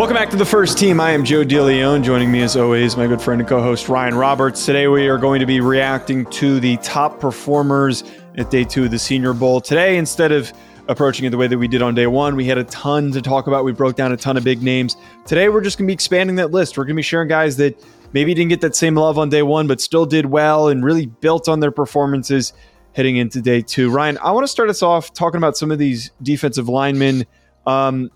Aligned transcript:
Welcome 0.00 0.16
back 0.16 0.30
to 0.30 0.36
the 0.38 0.46
first 0.46 0.78
team. 0.78 0.98
I 0.98 1.10
am 1.10 1.26
Joe 1.26 1.44
DeLeone. 1.44 2.02
Joining 2.02 2.32
me 2.32 2.40
as 2.40 2.56
always, 2.56 2.96
my 2.96 3.06
good 3.06 3.20
friend 3.20 3.38
and 3.38 3.46
co-host 3.46 3.90
Ryan 3.90 4.14
Roberts. 4.14 4.64
Today 4.64 4.88
we 4.88 5.08
are 5.08 5.18
going 5.18 5.40
to 5.40 5.46
be 5.46 5.60
reacting 5.60 6.24
to 6.30 6.58
the 6.58 6.78
top 6.78 7.20
performers 7.20 8.02
at 8.38 8.50
day 8.50 8.64
two 8.64 8.84
of 8.84 8.92
the 8.92 8.98
Senior 8.98 9.34
Bowl. 9.34 9.60
Today, 9.60 9.98
instead 9.98 10.32
of 10.32 10.50
approaching 10.88 11.26
it 11.26 11.30
the 11.30 11.36
way 11.36 11.48
that 11.48 11.58
we 11.58 11.68
did 11.68 11.82
on 11.82 11.94
day 11.94 12.06
one, 12.06 12.34
we 12.34 12.46
had 12.46 12.56
a 12.56 12.64
ton 12.64 13.12
to 13.12 13.20
talk 13.20 13.46
about. 13.46 13.62
We 13.62 13.72
broke 13.72 13.94
down 13.94 14.10
a 14.10 14.16
ton 14.16 14.38
of 14.38 14.42
big 14.42 14.62
names. 14.62 14.96
Today 15.26 15.50
we're 15.50 15.60
just 15.60 15.76
going 15.76 15.86
to 15.86 15.90
be 15.90 15.92
expanding 15.92 16.36
that 16.36 16.50
list. 16.50 16.78
We're 16.78 16.84
going 16.84 16.96
to 16.96 17.00
be 17.00 17.02
sharing 17.02 17.28
guys 17.28 17.58
that 17.58 17.78
maybe 18.14 18.32
didn't 18.32 18.48
get 18.48 18.62
that 18.62 18.74
same 18.74 18.94
love 18.94 19.18
on 19.18 19.28
day 19.28 19.42
one, 19.42 19.66
but 19.66 19.82
still 19.82 20.06
did 20.06 20.24
well 20.24 20.68
and 20.68 20.82
really 20.82 21.04
built 21.04 21.46
on 21.46 21.60
their 21.60 21.72
performances 21.72 22.54
heading 22.94 23.18
into 23.18 23.42
day 23.42 23.60
two. 23.60 23.90
Ryan, 23.90 24.16
I 24.24 24.30
want 24.30 24.44
to 24.44 24.48
start 24.48 24.70
us 24.70 24.82
off 24.82 25.12
talking 25.12 25.36
about 25.36 25.58
some 25.58 25.70
of 25.70 25.78
these 25.78 26.10
defensive 26.22 26.70
linemen. 26.70 27.26
Um, 27.66 28.10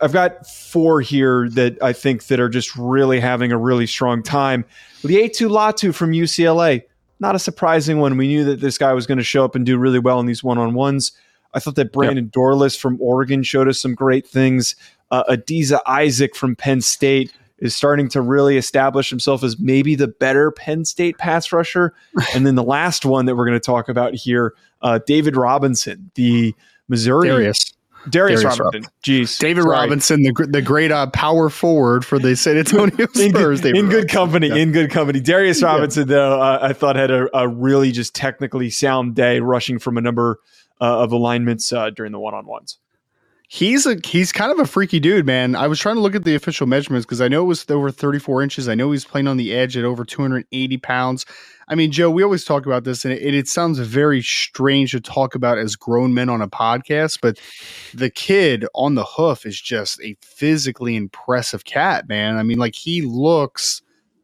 I've 0.00 0.12
got 0.12 0.46
four 0.46 1.00
here 1.00 1.48
that 1.50 1.82
I 1.82 1.92
think 1.92 2.26
that 2.26 2.40
are 2.40 2.48
just 2.48 2.74
really 2.76 3.20
having 3.20 3.52
a 3.52 3.58
really 3.58 3.86
strong 3.86 4.22
time. 4.22 4.64
Laiatu 5.02 5.48
Latu 5.48 5.94
from 5.94 6.12
UCLA, 6.12 6.82
not 7.20 7.34
a 7.34 7.38
surprising 7.38 7.98
one. 7.98 8.16
We 8.16 8.28
knew 8.28 8.44
that 8.44 8.60
this 8.60 8.78
guy 8.78 8.92
was 8.92 9.06
going 9.06 9.18
to 9.18 9.24
show 9.24 9.44
up 9.44 9.54
and 9.54 9.64
do 9.64 9.78
really 9.78 9.98
well 9.98 10.20
in 10.20 10.26
these 10.26 10.44
one 10.44 10.58
on 10.58 10.74
ones. 10.74 11.12
I 11.54 11.58
thought 11.58 11.76
that 11.76 11.92
Brandon 11.92 12.24
yep. 12.24 12.32
Dorlus 12.32 12.78
from 12.78 13.00
Oregon 13.00 13.42
showed 13.42 13.68
us 13.68 13.80
some 13.80 13.94
great 13.94 14.26
things. 14.26 14.76
Uh, 15.10 15.24
Adisa 15.24 15.80
Isaac 15.86 16.36
from 16.36 16.56
Penn 16.56 16.80
State 16.80 17.32
is 17.58 17.74
starting 17.74 18.08
to 18.10 18.20
really 18.20 18.58
establish 18.58 19.08
himself 19.08 19.42
as 19.42 19.58
maybe 19.58 19.94
the 19.94 20.08
better 20.08 20.50
Penn 20.50 20.84
State 20.84 21.16
pass 21.18 21.52
rusher. 21.52 21.94
and 22.34 22.46
then 22.46 22.54
the 22.54 22.62
last 22.62 23.04
one 23.04 23.26
that 23.26 23.36
we're 23.36 23.46
going 23.46 23.58
to 23.58 23.64
talk 23.64 23.88
about 23.88 24.14
here, 24.14 24.54
uh, 24.82 24.98
David 25.06 25.36
Robinson, 25.36 26.10
the 26.14 26.54
Missouri 26.88 27.28
Darius. 27.28 27.72
Darius, 28.10 28.42
Darius 28.42 28.60
Robinson. 28.60 28.92
Jeez. 29.02 29.38
David 29.38 29.62
Sorry. 29.62 29.76
Robinson, 29.76 30.22
the 30.22 30.46
the 30.48 30.62
great 30.62 30.92
uh, 30.92 31.08
power 31.08 31.50
forward 31.50 32.04
for 32.04 32.18
the 32.18 32.36
San 32.36 32.56
Antonio 32.56 33.06
Spurs. 33.12 33.64
in, 33.64 33.76
in 33.76 33.88
good 33.88 34.08
company. 34.08 34.48
Yeah. 34.48 34.56
In 34.56 34.72
good 34.72 34.90
company. 34.90 35.20
Darius 35.20 35.62
Robinson, 35.62 36.08
yeah. 36.08 36.14
though, 36.14 36.40
uh, 36.40 36.58
I 36.62 36.72
thought 36.72 36.96
had 36.96 37.10
a, 37.10 37.36
a, 37.36 37.48
really 37.48 37.92
just 37.92 38.14
technically 38.14 38.70
sound 38.70 39.14
day, 39.14 39.40
rushing 39.40 39.78
from 39.78 39.98
a 39.98 40.00
number 40.00 40.40
uh, 40.80 41.02
of 41.02 41.12
alignments 41.12 41.72
uh, 41.72 41.90
during 41.90 42.12
the 42.12 42.18
one 42.18 42.34
on 42.34 42.46
ones. 42.46 42.78
He's 43.48 43.86
a 43.86 43.96
he's 44.04 44.32
kind 44.32 44.50
of 44.50 44.58
a 44.58 44.66
freaky 44.66 44.98
dude, 44.98 45.24
man. 45.24 45.54
I 45.54 45.68
was 45.68 45.78
trying 45.78 45.94
to 45.94 46.00
look 46.00 46.16
at 46.16 46.24
the 46.24 46.34
official 46.34 46.66
measurements 46.66 47.06
because 47.06 47.20
I 47.20 47.28
know 47.28 47.42
it 47.42 47.46
was 47.46 47.64
over 47.70 47.92
34 47.92 48.42
inches. 48.42 48.68
I 48.68 48.74
know 48.74 48.90
he's 48.90 49.04
playing 49.04 49.28
on 49.28 49.36
the 49.36 49.54
edge 49.54 49.76
at 49.76 49.84
over 49.84 50.04
280 50.04 50.76
pounds. 50.78 51.24
I 51.68 51.76
mean, 51.76 51.92
Joe, 51.92 52.10
we 52.10 52.22
always 52.22 52.44
talk 52.44 52.66
about 52.66 52.84
this, 52.84 53.04
and 53.04 53.14
it, 53.14 53.34
it, 53.34 53.48
sounds 53.48 53.78
very 53.78 54.22
strange 54.22 54.92
to 54.92 55.00
talk 55.00 55.34
about 55.34 55.58
as 55.58 55.74
grown 55.74 56.14
men 56.14 56.28
on 56.28 56.40
a 56.40 56.48
podcast, 56.48 57.18
but 57.20 57.40
the 57.92 58.10
kid 58.10 58.66
on 58.74 58.94
the 58.94 59.04
hoof 59.04 59.44
is 59.44 59.60
just 59.60 60.00
a 60.00 60.16
physically 60.22 60.94
impressive 60.96 61.64
cat, 61.64 62.08
man. 62.08 62.36
I 62.36 62.44
mean, 62.44 62.58
like 62.58 62.74
he 62.74 63.02
looks 63.02 63.82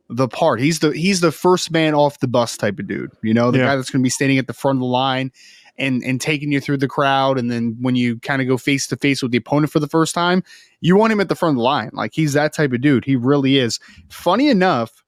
the 0.09 0.29
part. 0.29 0.61
He's 0.61 0.81
the 0.81 0.91
he's 0.91 1.21
the 1.21 1.33
first 1.33 1.71
man 1.71 1.95
off 1.95 2.21
the 2.21 2.29
bus 2.29 2.57
type 2.57 2.79
of 2.79 2.87
dude. 2.87 3.13
You 3.23 3.35
know, 3.35 3.51
the 3.51 3.59
yeah. 3.59 3.67
guy 3.67 3.77
that's 3.77 3.91
going 3.91 4.03
to 4.03 4.05
be 4.07 4.11
standing 4.11 4.39
at 4.39 4.47
the 4.47 4.53
front 4.53 4.77
of 4.77 4.81
the 4.81 4.87
line 4.87 5.33
and 5.79 6.03
and 6.03 6.21
taking 6.21 6.53
you 6.53 6.61
through 6.61 6.79
the 6.79 6.89
crowd, 6.89 7.39
and 7.39 7.51
then 7.51 7.77
when 7.81 7.97
you 7.97 8.19
kind 8.21 8.43
of 8.43 8.49
go 8.49 8.57
face 8.57 8.87
to 8.89 8.97
face 8.97 9.23
with 9.23 9.33
the 9.33 9.39
opponent 9.39 9.73
for 9.73 9.81
the 9.81 9.89
first 9.89 10.15
time, 10.15 10.43
you 10.81 10.97
want 10.97 11.13
him 11.13 11.21
at 11.21 11.29
the 11.29 11.35
front 11.35 11.53
of 11.53 11.57
the 11.57 11.63
line. 11.63 11.91
Like 11.93 12.13
he's 12.15 12.35
that 12.35 12.53
type 12.53 12.73
of 12.73 12.81
dude. 12.81 13.05
He 13.05 13.17
really 13.17 13.59
is. 13.59 13.81
Funny 14.09 14.49
enough 14.49 15.03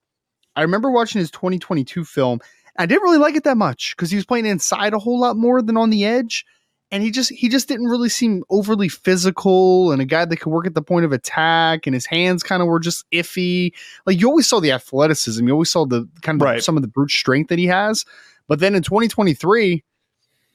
I 0.57 0.63
remember 0.63 0.91
watching 0.91 1.19
his 1.19 1.31
2022 1.31 2.05
film. 2.05 2.41
I 2.79 2.87
didn't 2.87 3.03
really 3.03 3.19
like 3.19 3.37
it 3.37 3.45
that 3.45 3.57
much 3.57 3.95
because 3.97 4.11
he 4.11 4.17
was 4.17 4.27
playing 4.27 4.47
inside 4.47 4.95
a 4.95 4.99
whole 4.99 5.19
lot 5.19 5.37
more 5.37 5.63
than 5.63 5.77
on 5.77 5.91
the 5.91 6.05
edge. 6.05 6.45
And 6.91 7.03
he 7.03 7.11
just 7.11 7.31
he 7.31 7.49
just 7.49 7.67
didn't 7.67 7.87
really 7.87 8.09
seem 8.09 8.45
overly 8.51 8.89
physical 8.89 9.91
and 9.91 10.01
a 10.01 10.05
guy 10.05 10.25
that 10.25 10.37
could 10.37 10.53
work 10.53 10.67
at 10.67 10.75
the 10.75 10.83
point 10.83 11.05
of 11.05 11.13
attack 11.13 11.87
and 11.87 11.95
his 11.95 12.07
hands 12.07 12.43
kind 12.43 12.63
of 12.63 12.69
were 12.69 12.79
just 12.79 13.05
iffy. 13.11 13.73
Like 14.07 14.21
you 14.21 14.29
always 14.29 14.47
saw 14.47 14.61
the 14.61 14.71
athleticism, 14.71 15.47
you 15.47 15.53
always 15.53 15.73
saw 15.73 15.87
the 15.87 16.09
kind 16.23 16.41
of 16.41 16.45
right. 16.45 16.63
some 16.63 16.77
of 16.77 16.83
the 16.83 16.89
brute 16.89 17.11
strength 17.11 17.49
that 17.49 17.59
he 17.59 17.67
has. 17.67 18.05
But 18.47 18.61
then 18.61 18.75
in 18.75 18.83
2023, 18.83 19.83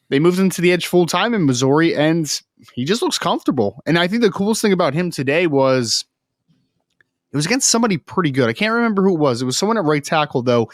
they 0.10 0.20
moved 0.20 0.40
him 0.40 0.50
to 0.50 0.62
the 0.62 0.72
edge 0.72 0.88
full 0.88 1.06
time 1.06 1.34
in 1.34 1.46
Missouri 1.46 1.96
and 1.96 2.42
he 2.74 2.84
just 2.84 3.02
looks 3.02 3.18
comfortable. 3.18 3.82
And 3.86 3.98
I 3.98 4.08
think 4.08 4.22
the 4.22 4.32
coolest 4.32 4.62
thing 4.62 4.74
about 4.74 4.94
him 4.94 5.12
today 5.12 5.48
was 5.48 6.06
it 7.32 7.36
was 7.36 7.46
against 7.46 7.70
somebody 7.70 7.98
pretty 7.98 8.32
good. 8.32 8.50
I 8.50 8.54
can't 8.54 8.74
remember 8.74 9.04
who 9.04 9.16
it 9.16 9.20
was. 9.20 9.42
It 9.42 9.46
was 9.46 9.58
someone 9.58 9.78
at 9.78 9.84
right 9.84 10.04
tackle, 10.04 10.42
though. 10.42 10.70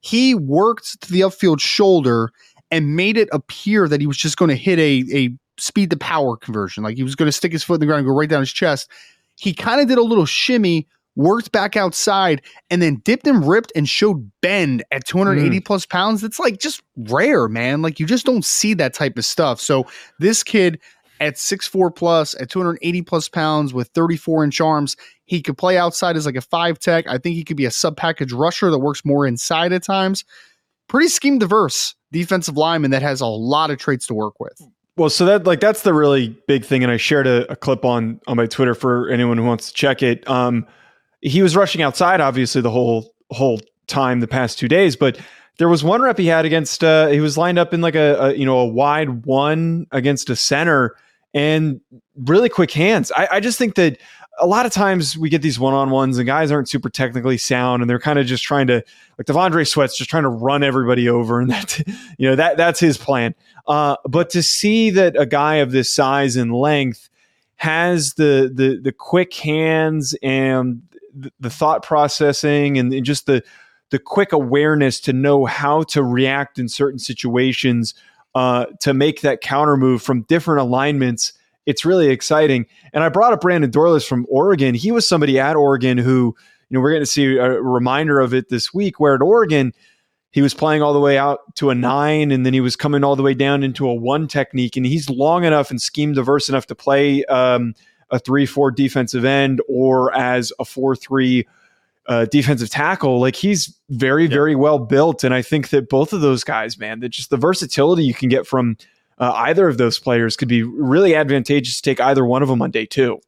He 0.00 0.34
worked 0.34 1.00
to 1.02 1.12
the 1.12 1.20
upfield 1.20 1.60
shoulder 1.60 2.32
and 2.70 2.96
made 2.96 3.16
it 3.16 3.28
appear 3.32 3.86
that 3.88 4.00
he 4.00 4.06
was 4.06 4.16
just 4.16 4.36
going 4.36 4.48
to 4.48 4.56
hit 4.56 4.78
a, 4.78 5.04
a 5.16 5.30
speed 5.58 5.90
to 5.90 5.96
power 5.96 6.36
conversion. 6.36 6.82
Like 6.82 6.96
he 6.96 7.02
was 7.02 7.14
going 7.14 7.26
to 7.28 7.32
stick 7.32 7.52
his 7.52 7.62
foot 7.62 7.74
in 7.74 7.80
the 7.80 7.86
ground 7.86 8.00
and 8.00 8.08
go 8.08 8.14
right 8.14 8.28
down 8.28 8.40
his 8.40 8.52
chest. 8.52 8.90
He 9.36 9.54
kind 9.54 9.80
of 9.80 9.88
did 9.88 9.98
a 9.98 10.02
little 10.02 10.26
shimmy, 10.26 10.86
worked 11.20 11.52
back 11.52 11.76
outside, 11.76 12.42
and 12.70 12.80
then 12.80 12.96
dipped 13.04 13.26
and 13.26 13.46
ripped 13.46 13.72
and 13.76 13.88
showed 13.88 14.30
bend 14.40 14.82
at 14.90 15.06
280 15.06 15.60
mm. 15.60 15.64
plus 15.64 15.86
pounds. 15.86 16.20
That's 16.20 16.38
like 16.38 16.58
just 16.58 16.82
rare, 16.96 17.48
man. 17.48 17.82
Like 17.82 18.00
you 18.00 18.06
just 18.06 18.26
don't 18.26 18.44
see 18.44 18.74
that 18.74 18.94
type 18.94 19.18
of 19.18 19.24
stuff. 19.24 19.60
So 19.60 19.86
this 20.18 20.42
kid 20.42 20.80
at 21.20 21.34
6'4 21.34 21.94
plus, 21.94 22.34
at 22.40 22.48
280 22.48 23.02
plus 23.02 23.28
pounds 23.28 23.74
with 23.74 23.88
34 23.88 24.44
inch 24.44 24.60
arms, 24.60 24.96
he 25.26 25.42
could 25.42 25.58
play 25.58 25.76
outside 25.76 26.16
as 26.16 26.24
like 26.24 26.36
a 26.36 26.40
five 26.40 26.78
tech. 26.78 27.06
I 27.06 27.18
think 27.18 27.36
he 27.36 27.44
could 27.44 27.58
be 27.58 27.66
a 27.66 27.70
sub 27.70 27.96
package 27.96 28.32
rusher 28.32 28.70
that 28.70 28.78
works 28.78 29.04
more 29.04 29.26
inside 29.26 29.72
at 29.72 29.84
times. 29.84 30.24
Pretty 30.88 31.08
scheme 31.08 31.38
diverse 31.38 31.94
defensive 32.10 32.56
lineman 32.56 32.90
that 32.90 33.02
has 33.02 33.20
a 33.20 33.26
lot 33.26 33.70
of 33.70 33.78
traits 33.78 34.06
to 34.08 34.14
work 34.14 34.40
with. 34.40 34.60
Well, 34.96 35.10
so 35.10 35.24
that 35.26 35.44
like 35.44 35.60
that's 35.60 35.82
the 35.82 35.94
really 35.94 36.28
big 36.48 36.64
thing, 36.64 36.82
and 36.82 36.90
I 36.92 36.96
shared 36.96 37.26
a, 37.26 37.50
a 37.50 37.56
clip 37.56 37.84
on 37.84 38.20
on 38.26 38.36
my 38.36 38.46
Twitter 38.46 38.74
for 38.74 39.08
anyone 39.08 39.38
who 39.38 39.44
wants 39.44 39.68
to 39.68 39.74
check 39.74 40.02
it. 40.02 40.28
Um, 40.28 40.66
he 41.22 41.42
was 41.42 41.56
rushing 41.56 41.82
outside, 41.82 42.20
obviously 42.20 42.62
the 42.62 42.70
whole 42.70 43.14
whole 43.30 43.60
time 43.86 44.20
the 44.20 44.28
past 44.28 44.58
two 44.58 44.68
days, 44.68 44.96
but 44.96 45.18
there 45.58 45.68
was 45.68 45.84
one 45.84 46.00
rep 46.00 46.18
he 46.18 46.26
had 46.26 46.44
against. 46.44 46.82
Uh, 46.82 47.08
he 47.08 47.20
was 47.20 47.36
lined 47.36 47.58
up 47.58 47.74
in 47.74 47.80
like 47.80 47.94
a, 47.94 48.16
a 48.20 48.34
you 48.34 48.46
know 48.46 48.58
a 48.58 48.66
wide 48.66 49.26
one 49.26 49.86
against 49.92 50.30
a 50.30 50.36
center 50.36 50.96
and 51.34 51.80
really 52.16 52.48
quick 52.48 52.70
hands. 52.70 53.12
I, 53.14 53.28
I 53.32 53.40
just 53.40 53.58
think 53.58 53.74
that 53.74 53.98
a 54.38 54.46
lot 54.46 54.64
of 54.64 54.72
times 54.72 55.18
we 55.18 55.28
get 55.28 55.42
these 55.42 55.58
one 55.58 55.74
on 55.74 55.90
ones 55.90 56.16
and 56.16 56.26
guys 56.26 56.50
aren't 56.50 56.68
super 56.68 56.88
technically 56.88 57.36
sound 57.36 57.82
and 57.82 57.90
they're 57.90 57.98
kind 57.98 58.18
of 58.18 58.26
just 58.26 58.42
trying 58.42 58.66
to 58.68 58.82
like 59.18 59.26
T'Vondre 59.26 59.68
Sweat's 59.68 59.98
just 59.98 60.08
trying 60.08 60.22
to 60.22 60.30
run 60.30 60.62
everybody 60.62 61.08
over 61.08 61.40
and 61.40 61.50
that 61.50 61.78
you 62.18 62.28
know 62.28 62.36
that 62.36 62.56
that's 62.56 62.80
his 62.80 62.96
plan. 62.96 63.34
Uh, 63.66 63.96
but 64.08 64.30
to 64.30 64.42
see 64.42 64.90
that 64.90 65.14
a 65.20 65.26
guy 65.26 65.56
of 65.56 65.72
this 65.72 65.90
size 65.90 66.36
and 66.36 66.54
length 66.54 67.10
has 67.56 68.14
the 68.14 68.50
the 68.52 68.80
the 68.82 68.92
quick 68.92 69.34
hands 69.34 70.16
and 70.22 70.80
the, 71.38 71.50
thought 71.50 71.82
processing 71.82 72.78
and, 72.78 72.92
and 72.92 73.04
just 73.04 73.26
the 73.26 73.42
the 73.90 73.98
quick 73.98 74.32
awareness 74.32 75.00
to 75.00 75.12
know 75.12 75.46
how 75.46 75.82
to 75.82 76.02
react 76.04 76.58
in 76.58 76.68
certain 76.68 76.98
situations 76.98 77.92
uh, 78.36 78.66
to 78.78 78.94
make 78.94 79.22
that 79.22 79.40
counter 79.40 79.76
move 79.76 80.00
from 80.00 80.22
different 80.22 80.60
alignments 80.60 81.32
it's 81.66 81.84
really 81.84 82.08
exciting. 82.08 82.66
And 82.92 83.04
I 83.04 83.08
brought 83.08 83.32
up 83.32 83.40
Brandon 83.40 83.70
Dorlus 83.70 84.06
from 84.06 84.26
Oregon. 84.28 84.74
He 84.74 84.92
was 84.92 85.08
somebody 85.08 85.38
at 85.38 85.56
Oregon 85.56 85.98
who, 85.98 86.34
you 86.68 86.74
know, 86.74 86.80
we're 86.80 86.90
going 86.90 87.02
to 87.02 87.06
see 87.06 87.36
a 87.36 87.62
reminder 87.62 88.18
of 88.18 88.34
it 88.34 88.48
this 88.48 88.72
week, 88.72 88.98
where 88.98 89.14
at 89.14 89.22
Oregon, 89.22 89.72
he 90.32 90.42
was 90.42 90.54
playing 90.54 90.82
all 90.82 90.92
the 90.92 91.00
way 91.00 91.18
out 91.18 91.40
to 91.56 91.70
a 91.70 91.74
nine, 91.74 92.30
and 92.30 92.46
then 92.46 92.54
he 92.54 92.60
was 92.60 92.76
coming 92.76 93.04
all 93.04 93.16
the 93.16 93.22
way 93.22 93.34
down 93.34 93.62
into 93.62 93.88
a 93.88 93.94
one 93.94 94.28
technique. 94.28 94.76
And 94.76 94.86
he's 94.86 95.10
long 95.10 95.44
enough 95.44 95.70
and 95.70 95.80
scheme 95.80 96.12
diverse 96.12 96.48
enough 96.48 96.66
to 96.66 96.74
play 96.74 97.24
um, 97.26 97.74
a 98.10 98.18
three-four 98.18 98.70
defensive 98.70 99.24
end 99.24 99.60
or 99.68 100.14
as 100.16 100.52
a 100.58 100.64
four-three 100.64 101.46
uh, 102.06 102.24
defensive 102.26 102.70
tackle. 102.70 103.20
Like 103.20 103.36
he's 103.36 103.78
very, 103.88 104.26
very 104.26 104.56
well 104.56 104.78
built, 104.78 105.22
and 105.24 105.34
I 105.34 105.42
think 105.42 105.68
that 105.70 105.88
both 105.88 106.12
of 106.12 106.20
those 106.20 106.44
guys, 106.44 106.78
man, 106.78 107.00
that 107.00 107.10
just 107.10 107.30
the 107.30 107.36
versatility 107.36 108.04
you 108.04 108.14
can 108.14 108.28
get 108.28 108.46
from 108.46 108.76
uh, 109.18 109.32
either 109.36 109.68
of 109.68 109.78
those 109.78 109.98
players 109.98 110.36
could 110.36 110.48
be 110.48 110.62
really 110.62 111.14
advantageous 111.14 111.76
to 111.76 111.82
take 111.82 112.00
either 112.00 112.24
one 112.24 112.42
of 112.42 112.48
them 112.48 112.62
on 112.62 112.70
day 112.70 112.86
two. 112.86 113.20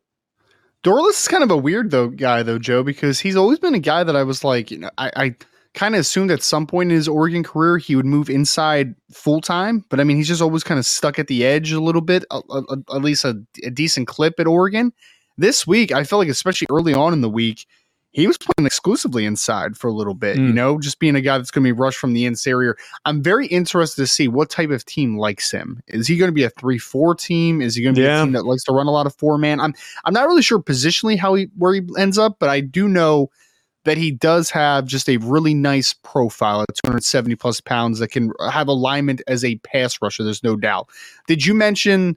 Dorlus 0.82 1.11
is 1.11 1.29
kind 1.29 1.44
of 1.44 1.50
a 1.50 1.56
weird 1.56 1.90
though 1.90 2.08
guy 2.08 2.43
though, 2.43 2.58
Joe, 2.58 2.82
because 2.82 3.20
he's 3.20 3.37
always 3.37 3.58
been 3.58 3.75
a 3.75 3.79
guy 3.79 4.02
that 4.02 4.17
I 4.17 4.25
was 4.25 4.43
like, 4.43 4.70
you 4.70 4.79
know, 4.79 4.90
I, 4.99 5.12
I 5.14 5.34
kind 5.74 5.94
of 5.94 6.00
assumed 6.00 6.30
at 6.30 6.42
some 6.42 6.66
point 6.66 6.90
in 6.90 6.96
his 6.96 7.08
Oregon 7.08 7.42
career 7.42 7.78
he 7.78 7.96
would 7.96 8.04
move 8.06 8.28
inside 8.28 8.94
full 9.12 9.40
time, 9.40 9.84
but 9.88 10.00
I 10.00 10.04
mean 10.04 10.16
he's 10.16 10.28
just 10.28 10.42
always 10.42 10.62
kind 10.64 10.78
of 10.78 10.86
stuck 10.86 11.19
at 11.19 11.28
the 11.28 11.44
edge 11.44 11.72
a 11.72 11.80
little 11.80 12.02
bit, 12.02 12.24
a, 12.30 12.40
a, 12.50 12.76
at 12.94 13.02
least 13.02 13.24
a, 13.24 13.40
a 13.64 13.70
decent 13.70 14.06
clip 14.08 14.38
at 14.38 14.46
Oregon. 14.46 14.92
This 15.38 15.66
week, 15.66 15.92
I 15.92 16.04
felt 16.04 16.20
like 16.20 16.28
especially 16.28 16.66
early 16.70 16.92
on 16.92 17.14
in 17.14 17.22
the 17.22 17.30
week, 17.30 17.66
he 18.10 18.26
was 18.26 18.36
playing 18.36 18.66
exclusively 18.66 19.24
inside 19.24 19.78
for 19.78 19.88
a 19.88 19.92
little 19.94 20.12
bit, 20.12 20.36
Mm. 20.36 20.48
you 20.48 20.52
know, 20.52 20.78
just 20.78 20.98
being 20.98 21.16
a 21.16 21.22
guy 21.22 21.38
that's 21.38 21.50
going 21.50 21.64
to 21.64 21.69
be 21.69 21.72
rushed 21.72 21.96
from 21.98 22.12
the 22.12 22.26
interior. 22.26 22.76
I'm 23.06 23.22
very 23.22 23.46
interested 23.46 24.02
to 24.02 24.06
see 24.06 24.28
what 24.28 24.50
type 24.50 24.69
of 24.69 24.84
team 24.84 25.16
likes 25.16 25.50
him. 25.50 25.82
Is 25.88 26.06
he 26.06 26.19
going 26.19 26.28
to 26.28 26.34
be 26.34 26.44
a 26.44 26.50
3-4 26.50 27.19
team? 27.19 27.62
Is 27.62 27.74
he 27.74 27.82
going 27.82 27.94
to 27.94 28.00
be 28.02 28.04
Yeah. 28.04 28.20
a 28.20 28.24
team 28.24 28.32
that 28.34 28.44
likes 28.44 28.64
to 28.64 28.72
run 28.72 28.86
a 28.86 28.90
lot 28.90 29.06
of 29.06 29.14
four 29.16 29.38
man? 29.38 29.58
I'm 29.60 29.72
I'm 30.04 30.12
not 30.12 30.26
really 30.28 30.42
sure 30.42 30.58
positionally 30.60 31.19
how 31.19 31.32
he 31.32 31.48
where 31.56 31.72
he 31.72 31.80
ends 31.96 32.19
up, 32.19 32.36
but 32.38 32.50
I 32.50 32.60
do 32.60 32.86
know 32.86 33.30
that 33.84 33.99
he 33.99 34.11
does 34.12 34.50
have 34.50 34.87
just 34.87 35.08
a 35.08 35.17
really 35.19 35.55
nice 35.55 35.93
profile 35.93 36.62
at 36.62 36.69
270 36.84 37.34
plus 37.37 37.61
pounds 37.61 37.99
that 37.99 38.08
can 38.08 38.32
have 38.50 38.69
alignment 38.69 39.23
as 39.26 39.44
a 39.44 39.56
pass 39.58 39.99
rusher. 40.00 40.23
There's 40.25 40.44
no 40.44 40.56
doubt. 40.56 40.88
Did 41.26 41.44
you 41.44 41.55
mention? 41.55 42.17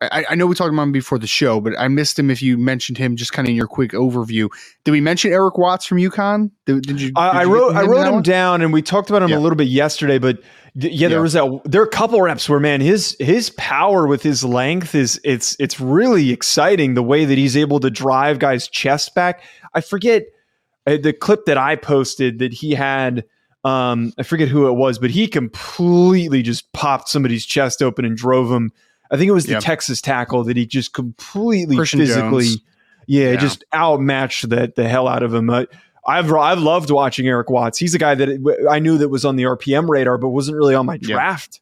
I, 0.00 0.24
I 0.30 0.34
know 0.34 0.46
we 0.48 0.56
talked 0.56 0.72
about 0.72 0.82
him 0.82 0.90
before 0.92 1.18
the 1.20 1.28
show, 1.28 1.60
but 1.60 1.78
I 1.78 1.86
missed 1.86 2.18
him. 2.18 2.28
If 2.28 2.42
you 2.42 2.58
mentioned 2.58 2.98
him, 2.98 3.14
just 3.14 3.32
kind 3.32 3.46
of 3.46 3.50
in 3.50 3.56
your 3.56 3.68
quick 3.68 3.92
overview, 3.92 4.48
did 4.82 4.90
we 4.90 5.00
mention 5.00 5.32
Eric 5.32 5.58
Watts 5.58 5.86
from 5.86 5.98
UConn? 5.98 6.50
Did, 6.66 6.82
did 6.82 7.00
you? 7.00 7.12
I, 7.14 7.32
did 7.32 7.38
I 7.38 7.42
you 7.44 7.54
wrote 7.54 7.76
I 7.76 7.82
him 7.84 7.90
wrote 7.90 8.06
him 8.08 8.14
one? 8.14 8.22
down, 8.24 8.62
and 8.62 8.72
we 8.72 8.82
talked 8.82 9.10
about 9.10 9.22
him 9.22 9.28
Yeah. 9.28 9.38
a 9.38 9.40
little 9.40 9.54
bit 9.54 9.68
yesterday. 9.68 10.18
But 10.18 10.42
th- 10.80 10.92
yeah, 10.92 11.06
there 11.06 11.18
Yeah. 11.18 11.22
was 11.22 11.36
a 11.36 11.60
there 11.66 11.80
are 11.82 11.84
a 11.84 11.88
couple 11.90 12.20
reps 12.20 12.48
where 12.48 12.58
man 12.58 12.80
his 12.80 13.16
his 13.20 13.50
power 13.50 14.08
with 14.08 14.24
his 14.24 14.42
length 14.42 14.96
is 14.96 15.20
it's 15.22 15.54
it's 15.60 15.78
really 15.78 16.32
exciting 16.32 16.94
the 16.94 17.02
way 17.04 17.24
that 17.24 17.38
he's 17.38 17.56
able 17.56 17.78
to 17.78 17.90
drive 17.90 18.40
guys' 18.40 18.66
chest 18.66 19.14
back. 19.14 19.44
I 19.72 19.82
forget 19.82 20.24
uh, 20.86 20.96
the 20.96 21.12
clip 21.12 21.44
that 21.46 21.58
I 21.58 21.76
posted 21.76 22.38
that 22.40 22.52
he 22.52 22.72
had. 22.74 23.24
Um, 23.64 24.12
I 24.18 24.24
forget 24.24 24.48
who 24.48 24.66
it 24.66 24.72
was, 24.72 24.98
but 24.98 25.10
he 25.10 25.28
completely 25.28 26.42
just 26.42 26.72
popped 26.72 27.08
somebody's 27.08 27.46
chest 27.46 27.80
open 27.80 28.04
and 28.04 28.16
drove 28.16 28.50
him. 28.50 28.72
I 29.10 29.16
think 29.16 29.28
it 29.28 29.32
was 29.32 29.44
the 29.46 29.52
Yep. 29.52 29.62
Texas 29.62 30.00
tackle 30.00 30.42
that 30.44 30.56
he 30.56 30.66
just 30.66 30.92
completely 30.94 31.76
Christian 31.76 32.00
physically, 32.00 32.46
yeah, 33.06 33.30
Yeah. 33.32 33.36
just 33.36 33.62
outmatched 33.72 34.48
the 34.48 34.72
the 34.74 34.88
hell 34.88 35.06
out 35.06 35.22
of 35.22 35.32
him. 35.32 35.48
Uh, 35.48 35.66
I've 36.04 36.32
I've 36.32 36.58
loved 36.58 36.90
watching 36.90 37.28
Eric 37.28 37.50
Watts. 37.50 37.78
He's 37.78 37.94
a 37.94 37.98
guy 37.98 38.16
that 38.16 38.66
I 38.68 38.80
knew 38.80 38.98
that 38.98 39.10
was 39.10 39.24
on 39.24 39.36
the 39.36 39.44
RPM 39.44 39.88
radar, 39.88 40.18
but 40.18 40.30
wasn't 40.30 40.56
really 40.56 40.74
on 40.74 40.84
my 40.86 40.96
draft 40.96 41.60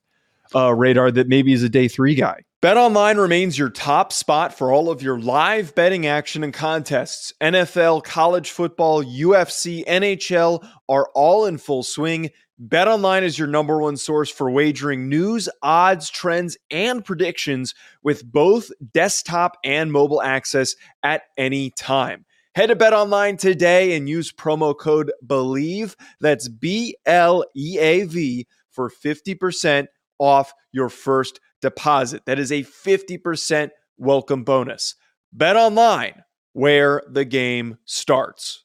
uh, 0.55 0.73
radar. 0.75 1.11
That 1.11 1.29
maybe 1.29 1.53
is 1.53 1.63
a 1.63 1.69
day 1.69 1.89
three 1.89 2.15
guy. 2.15 2.45
BetOnline 2.63 3.17
remains 3.17 3.57
your 3.57 3.71
top 3.71 4.13
spot 4.13 4.53
for 4.53 4.71
all 4.71 4.91
of 4.91 5.01
your 5.01 5.19
live 5.19 5.75
betting 5.75 6.07
action 6.07 6.45
and 6.45 6.53
contests. 6.53 7.33
NFL, 7.41 8.05
college 8.05 8.51
football, 8.51 9.03
UFC, 9.03 9.83
NHL 9.87 10.69
are 10.87 11.09
all 11.15 11.47
in 11.47 11.57
full 11.57 11.83
swing. 11.83 12.29
BetOnline 12.63 13.23
is 13.23 13.39
your 13.39 13.49
number 13.49 13.81
one 13.81 13.97
source 13.97 14.29
for 14.29 14.51
wagering 14.51 15.09
news, 15.09 15.49
odds, 15.63 16.11
trends, 16.11 16.59
and 16.71 17.03
predictions 17.03 17.75
with 18.03 18.31
both 18.31 18.71
desktop 18.93 19.57
and 19.65 19.91
mobile 19.91 20.21
access 20.21 20.77
at 21.03 21.23
any 21.39 21.71
time. 21.71 22.27
Head 22.55 22.67
to 22.67 22.77
BetOnline 22.77 23.39
today 23.39 23.97
and 23.97 24.07
use 24.07 24.33
promo 24.33 24.77
code 24.77 25.11
BLEAV. 25.27 25.97
That's 26.21 26.47
B 26.51 26.95
L 27.07 27.43
E 27.57 27.79
A 27.79 28.05
V 28.05 28.47
for 28.69 28.91
50% 28.91 29.87
off 30.21 30.53
your 30.71 30.89
first 30.89 31.41
deposit. 31.61 32.25
That 32.27 32.39
is 32.39 32.53
a 32.53 32.63
50% 32.63 33.71
welcome 33.99 34.45
bonus. 34.45 34.95
Bet 35.33 35.57
online 35.57 36.23
where 36.53 37.03
the 37.09 37.25
game 37.25 37.79
starts. 37.85 38.65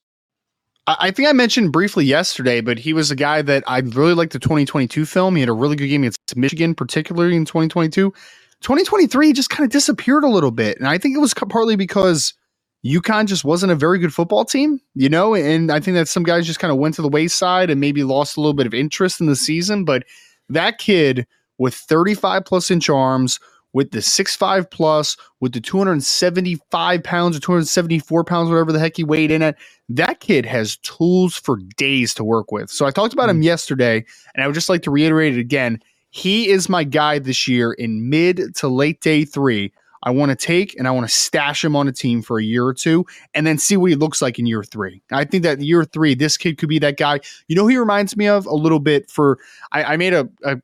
I 0.88 1.10
think 1.10 1.28
I 1.28 1.34
mentioned 1.34 1.72
briefly 1.72 2.06
yesterday, 2.06 2.62
but 2.62 2.78
he 2.78 2.94
was 2.94 3.10
a 3.10 3.16
guy 3.16 3.42
that 3.42 3.64
I 3.66 3.80
really 3.80 4.14
liked 4.14 4.34
the 4.34 4.40
2022 4.40 5.06
film. 5.06 5.36
He 5.36 5.42
had 5.42 5.50
a 5.50 5.54
really 5.54 5.76
good 5.76 5.88
game 5.88 6.04
against 6.04 6.36
Michigan, 6.36 6.76
particularly 6.76 7.36
in 7.36 7.46
2022. 7.46 8.14
2023 8.62 9.28
he 9.28 9.34
just 9.34 9.50
kind 9.50 9.66
of 9.66 9.72
disappeared 9.72 10.24
a 10.24 10.30
little 10.30 10.52
bit, 10.52 10.78
and 10.78 10.88
I 10.88 10.98
think 10.98 11.16
it 11.16 11.20
was 11.20 11.34
partly 11.34 11.76
because 11.76 12.34
UConn 12.86 13.26
just 13.26 13.44
wasn't 13.44 13.72
a 13.72 13.76
very 13.76 13.98
good 13.98 14.14
football 14.14 14.46
team, 14.46 14.80
you 14.94 15.10
know. 15.10 15.34
And 15.34 15.72
I 15.72 15.80
think 15.80 15.96
that 15.96 16.08
some 16.08 16.24
guys 16.24 16.46
just 16.46 16.60
kind 16.60 16.72
of 16.72 16.78
went 16.78 16.96
to 16.96 17.02
the 17.02 17.10
wayside 17.10 17.70
and 17.70 17.82
maybe 17.82 18.04
lost 18.04 18.38
a 18.38 18.42
little 18.42 18.54
bit 18.54 18.68
of 18.68 18.74
interest 18.74 19.20
in 19.20 19.26
the 19.26 19.36
season. 19.36 19.86
But 19.86 20.04
that 20.50 20.78
kid 20.78 21.26
with 21.58 21.74
35 21.74 22.46
plus 22.46 22.72
inch 22.72 22.90
arms, 22.90 23.40
with 23.76 23.92
the 23.92 24.00
6'5 24.00 24.72
plus, 24.72 25.18
with 25.42 25.52
the 25.52 25.60
275 25.60 27.04
pounds 27.04 27.36
or 27.36 27.42
274 27.42 28.24
pounds, 28.24 28.50
whatever 28.50 28.72
the 28.72 28.80
heck 28.80 28.96
he 28.96 29.04
weighed 29.04 29.32
in 29.32 29.42
at, 29.42 29.58
that 29.90 30.22
kid 30.22 30.46
has 30.46 30.78
tools 30.78 31.36
for 31.36 31.58
days 31.76 32.14
to 32.14 32.24
work 32.24 32.54
with. 32.54 32.70
So 32.70 32.86
I 32.86 32.92
talked 32.92 33.14
about 33.14 33.30
him 33.30 33.42
mm. 33.42 33.44
yesterday, 33.44 34.06
and 34.34 34.44
I 34.44 34.48
would 34.48 34.54
just 34.54 34.70
like 34.70 34.82
to 34.84 34.92
reiterate 34.92 35.36
it 35.38 35.42
again. 35.42 35.82
He 36.10 36.48
is 36.48 36.70
my 36.70 36.86
guy 36.86 37.20
this 37.20 37.50
year 37.50 37.74
in 37.74 38.10
mid 38.10 38.56
to 38.56 38.70
late 38.70 39.02
day 39.02 39.26
three. 39.26 39.74
I 40.04 40.12
want 40.12 40.30
to 40.30 40.36
take 40.38 40.78
and 40.78 40.88
I 40.88 40.92
want 40.92 41.10
to 41.10 41.14
stash 41.14 41.66
him 41.66 41.76
on 41.76 41.88
a 41.90 41.92
team 41.92 42.22
for 42.22 42.40
a 42.40 42.44
year 42.44 42.64
or 42.64 42.74
two 42.74 43.06
and 43.34 43.46
then 43.46 43.58
see 43.58 43.76
what 43.76 43.90
he 43.90 43.96
looks 43.96 44.22
like 44.22 44.40
in 44.40 44.46
year 44.46 44.64
three. 44.64 45.02
I 45.12 45.26
think 45.26 45.44
that 45.44 45.60
year 45.60 45.84
three, 45.84 46.14
this 46.14 46.38
kid 46.38 46.58
could 46.58 46.70
be 46.70 46.80
that 46.80 46.98
guy. 46.98 47.20
You 47.48 47.56
know, 47.56 47.64
who 47.64 47.70
he 47.70 47.78
reminds 47.78 48.16
me 48.16 48.28
of 48.28 48.46
a 48.46 48.54
little 48.54 48.80
bit 48.80 49.10
for, 49.10 49.40
I, 49.74 49.84
I 49.84 49.98
made 49.98 50.14
a, 50.14 50.30
a 50.46 50.62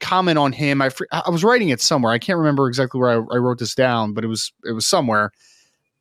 comment 0.00 0.38
on 0.38 0.52
him. 0.52 0.80
I, 0.82 0.88
fr- 0.88 1.04
I 1.12 1.28
was 1.30 1.44
writing 1.44 1.68
it 1.68 1.80
somewhere. 1.80 2.12
I 2.12 2.18
can't 2.18 2.38
remember 2.38 2.66
exactly 2.68 3.00
where 3.00 3.10
I, 3.10 3.14
I 3.34 3.38
wrote 3.38 3.58
this 3.58 3.74
down, 3.74 4.12
but 4.14 4.24
it 4.24 4.28
was, 4.28 4.52
it 4.64 4.72
was 4.72 4.86
somewhere. 4.86 5.32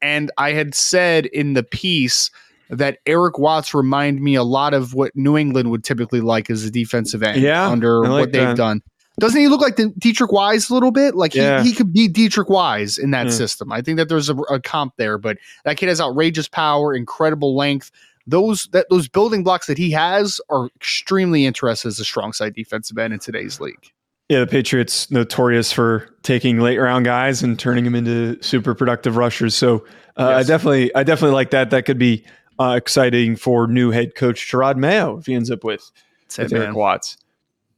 And 0.02 0.32
I 0.38 0.54
had 0.54 0.74
said 0.74 1.26
in 1.28 1.54
the 1.54 1.64
piece 1.64 2.32
that 2.70 3.00
Eric 3.06 3.38
Watts 3.40 3.74
remind 3.74 4.22
me 4.22 4.36
a 4.36 4.44
lot 4.44 4.74
of 4.74 4.94
what 4.94 5.16
New 5.16 5.38
England 5.38 5.72
would 5.72 5.84
typically 5.84 6.22
like 6.22 6.50
as 6.50 6.64
a 6.64 6.72
defensive 6.72 7.24
end 7.24 7.42
Yeah, 7.42 7.68
under 7.68 8.02
like 8.02 8.10
what 8.22 8.32
they've 8.32 8.42
that. 8.48 8.58
done. 8.58 8.82
Doesn't 9.20 9.42
he 9.42 9.50
look 9.50 9.60
like 9.60 9.76
the 9.76 9.88
Deatrich 10.00 10.32
Wise 10.32 10.70
a 10.70 10.74
little 10.74 10.92
bit? 10.92 11.14
Like 11.16 11.36
Yeah. 11.36 11.62
he, 11.62 11.72
he 11.72 11.76
could 11.76 11.92
be 11.92 12.08
Deatrich 12.08 12.48
Wise 12.48 12.98
in 12.98 13.12
that 13.12 13.26
Yeah. 13.26 13.32
system. 13.34 13.70
I 13.72 13.82
think 13.82 13.98
that 13.98 14.08
there's 14.08 14.30
a, 14.30 14.36
a 14.36 14.62
comp 14.62 14.94
there, 14.96 15.18
but 15.18 15.38
that 15.66 15.76
kid 15.76 15.90
has 15.90 16.00
outrageous 16.00 16.48
power, 16.48 16.96
incredible 16.96 17.54
length. 17.56 17.92
Those 18.30 18.70
that 18.72 18.88
those 18.90 19.08
building 19.08 19.44
blocks 19.44 19.68
that 19.68 19.78
he 19.78 19.92
has 19.92 20.40
are 20.50 20.68
extremely 20.76 21.46
interested 21.46 21.88
as 21.88 22.00
a 22.00 22.06
strong 22.06 22.34
side 22.34 22.54
defensive 22.54 22.98
end 22.98 23.14
in 23.14 23.20
today's 23.20 23.60
league. 23.60 23.92
Yeah, 24.30 24.42
the 24.42 24.48
Patriots 24.48 25.10
notorious 25.10 25.72
for 25.72 26.08
taking 26.22 26.60
late 26.60 26.78
round 26.78 27.04
guys 27.06 27.42
and 27.42 27.58
turning 27.58 27.84
them 27.84 27.96
into 27.96 28.42
super 28.44 28.76
productive 28.76 29.18
rushers. 29.18 29.56
So 29.56 29.86
uh, 30.18 30.36
I 30.38 30.44
definitely, 30.44 30.94
I 30.94 31.02
definitely 31.02 31.34
like 31.34 31.50
that. 31.50 31.72
That 31.72 31.86
could 31.86 31.98
be 31.98 32.24
uh, 32.60 32.76
exciting 32.78 33.36
for 33.36 33.66
new 33.66 33.90
head 33.90 34.14
coach 34.14 34.48
Jerod 34.52 34.76
Mayo 34.76 35.18
if 35.18 35.26
he 35.26 35.34
ends 35.34 35.50
up 35.50 35.64
with, 35.64 35.90
with 36.38 36.54
Eric. 36.54 36.76
Watts. 36.76 37.18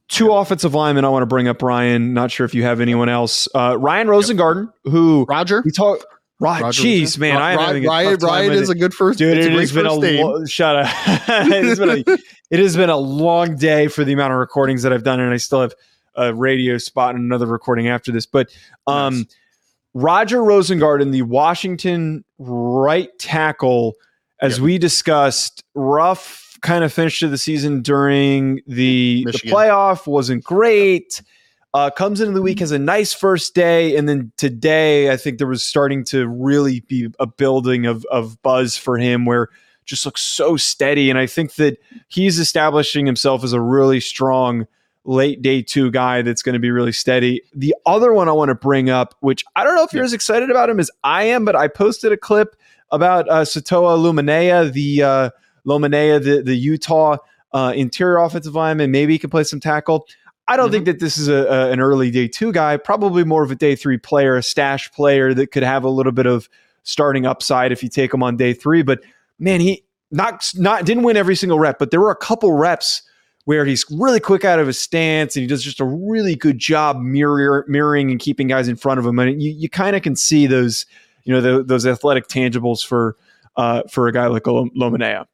Two 0.08 0.30
offensive 0.30 0.74
linemen 0.74 1.06
I 1.06 1.08
want 1.08 1.22
to 1.22 1.26
bring 1.26 1.48
up. 1.48 1.62
Ryan, 1.62 2.12
not 2.12 2.30
sure 2.30 2.44
if 2.44 2.54
you 2.54 2.64
have 2.64 2.82
anyone 2.82 3.08
else. 3.08 3.48
Uh, 3.54 3.78
Ryan 3.78 4.08
Rosengarten, 4.08 4.70
who 4.84 5.24
Roger. 5.26 5.62
we 5.64 5.70
talk. 5.70 6.04
Roger 6.42 6.82
Jeez, 6.82 7.18
man, 7.18 7.36
I 7.36 7.52
am 7.52 7.58
Ro- 7.58 7.64
having 7.66 7.84
a 7.86 7.88
Ryan, 7.88 8.10
tough 8.12 8.20
time 8.20 8.28
Ryan 8.30 8.50
with 8.50 8.58
is 8.62 8.70
it. 8.70 8.76
a 8.76 8.78
good 8.78 8.94
first. 8.94 9.18
Dude, 9.18 9.38
it 9.38 9.52
has 9.52 9.72
been 9.72 9.86
a 9.86 9.92
lo- 9.94 10.44
shut 10.46 10.76
up. 10.76 10.86
it 11.08 11.64
has 11.64 11.78
been 11.78 11.88
a 11.90 12.04
it 12.50 12.60
has 12.60 12.76
been 12.76 12.90
a 12.90 12.96
long 12.96 13.56
day 13.56 13.88
for 13.88 14.04
the 14.04 14.12
amount 14.12 14.32
of 14.32 14.38
recordings 14.38 14.82
that 14.82 14.92
I've 14.92 15.04
done, 15.04 15.20
and 15.20 15.32
I 15.32 15.36
still 15.38 15.60
have 15.62 15.74
a 16.14 16.34
radio 16.34 16.76
spot 16.78 17.14
and 17.14 17.24
another 17.24 17.46
recording 17.46 17.88
after 17.88 18.12
this. 18.12 18.26
But 18.26 18.48
um, 18.86 19.18
Nice. 19.18 19.26
Roger 19.94 20.38
Rosengarten, 20.38 21.12
the 21.12 21.22
Washington 21.22 22.24
right 22.38 23.08
tackle, 23.18 23.94
as 24.40 24.56
Yep. 24.58 24.64
we 24.64 24.78
discussed, 24.78 25.62
rough 25.74 26.58
kind 26.62 26.84
of 26.84 26.92
finish 26.92 27.20
to 27.20 27.28
the 27.28 27.38
season 27.38 27.82
during 27.82 28.60
the, 28.66 29.24
the 29.26 29.32
playoff 29.32 30.06
wasn't 30.06 30.44
great. 30.44 31.22
Uh, 31.74 31.88
comes 31.88 32.20
into 32.20 32.34
the 32.34 32.42
week 32.42 32.58
has 32.58 32.70
a 32.70 32.78
nice 32.78 33.14
first 33.14 33.54
day, 33.54 33.96
and 33.96 34.06
then 34.08 34.30
today 34.36 35.10
I 35.10 35.16
think 35.16 35.38
there 35.38 35.46
was 35.46 35.66
starting 35.66 36.04
to 36.04 36.28
really 36.28 36.80
be 36.80 37.08
a 37.18 37.26
building 37.26 37.86
of 37.86 38.04
of 38.10 38.40
buzz 38.42 38.76
for 38.76 38.98
him, 38.98 39.24
where 39.24 39.48
just 39.84 40.04
looks 40.04 40.20
so 40.20 40.56
steady, 40.56 41.08
and 41.08 41.18
I 41.18 41.26
think 41.26 41.54
that 41.54 41.78
he's 42.08 42.38
establishing 42.38 43.06
himself 43.06 43.42
as 43.42 43.52
a 43.52 43.60
really 43.60 44.00
strong 44.00 44.66
late 45.04 45.42
day 45.42 45.62
two 45.62 45.90
guy 45.90 46.22
that's 46.22 46.42
going 46.42 46.52
to 46.52 46.58
be 46.58 46.70
really 46.70 46.92
steady. 46.92 47.42
The 47.54 47.74
other 47.86 48.12
one 48.12 48.28
I 48.28 48.32
want 48.32 48.50
to 48.50 48.54
bring 48.54 48.90
up, 48.90 49.14
which 49.20 49.44
I 49.56 49.64
don't 49.64 49.74
know 49.74 49.82
if 49.82 49.92
you're 49.92 50.04
as 50.04 50.12
excited 50.12 50.50
about 50.50 50.70
him 50.70 50.78
as 50.78 50.90
I 51.02 51.24
am, 51.24 51.44
but 51.44 51.56
I 51.56 51.68
posted 51.68 52.12
a 52.12 52.16
clip 52.16 52.54
about 52.90 53.28
uh, 53.28 53.42
Sataoa 53.42 53.98
Luminea, 53.98 54.72
the 54.72 55.02
uh, 55.02 55.30
Luminea, 55.66 56.22
the 56.22 56.42
the 56.42 56.54
Utah 56.54 57.16
uh, 57.52 57.72
interior 57.74 58.18
offensive 58.18 58.54
lineman. 58.54 58.90
Maybe 58.90 59.14
he 59.14 59.18
can 59.18 59.30
play 59.30 59.44
some 59.44 59.60
tackle. 59.60 60.06
I 60.52 60.56
don't 60.56 60.70
think 60.70 60.84
that 60.86 61.00
this 61.00 61.16
is 61.18 61.28
a, 61.28 61.44
a- 61.46 61.70
an 61.70 61.80
early 61.80 62.10
day 62.10 62.28
two 62.28 62.52
guy. 62.52 62.76
Probably 62.76 63.24
more 63.24 63.42
of 63.42 63.50
a 63.50 63.54
day 63.54 63.74
three 63.76 63.98
player, 63.98 64.36
a 64.36 64.42
stash 64.42 64.90
player 64.92 65.32
that 65.34 65.48
could 65.48 65.62
have 65.62 65.84
a 65.84 65.88
little 65.88 66.12
bit 66.12 66.26
of 66.26 66.48
starting 66.82 67.26
upside 67.26 67.72
if 67.72 67.82
you 67.82 67.88
take 67.88 68.12
him 68.12 68.22
on 68.22 68.36
day 68.36 68.52
three. 68.52 68.82
But 68.82 69.00
man, 69.38 69.60
he 69.60 69.84
not 70.10 70.44
not 70.56 70.84
didn't 70.84 71.04
win 71.04 71.16
every 71.16 71.36
single 71.36 71.58
rep, 71.58 71.78
but 71.78 71.90
there 71.90 72.00
were 72.00 72.10
a 72.10 72.16
couple 72.16 72.52
reps 72.52 73.02
where 73.44 73.64
he's 73.64 73.84
really 73.90 74.20
quick 74.20 74.44
out 74.44 74.58
of 74.60 74.66
his 74.68 74.80
stance 74.80 75.34
and 75.34 75.40
he 75.42 75.46
does 75.48 75.64
just 75.64 75.80
a 75.80 75.84
really 75.84 76.36
good 76.36 76.58
job 76.58 77.00
mirror, 77.00 77.64
mirroring 77.66 78.10
and 78.10 78.20
keeping 78.20 78.46
guys 78.46 78.68
in 78.68 78.76
front 78.76 79.00
of 79.00 79.06
him. 79.06 79.18
And 79.18 79.42
you, 79.42 79.50
you 79.50 79.68
kind 79.68 79.96
of 79.96 80.02
can 80.02 80.14
see 80.14 80.46
those, 80.46 80.86
you 81.24 81.32
know, 81.34 81.40
the, 81.40 81.64
those 81.64 81.84
athletic 81.86 82.28
tangibles 82.28 82.86
for 82.86 83.16
uh, 83.56 83.82
for 83.90 84.06
a 84.06 84.12
guy 84.12 84.26
like 84.26 84.46
Lo- 84.46 84.68
Lomanea. 84.76 85.26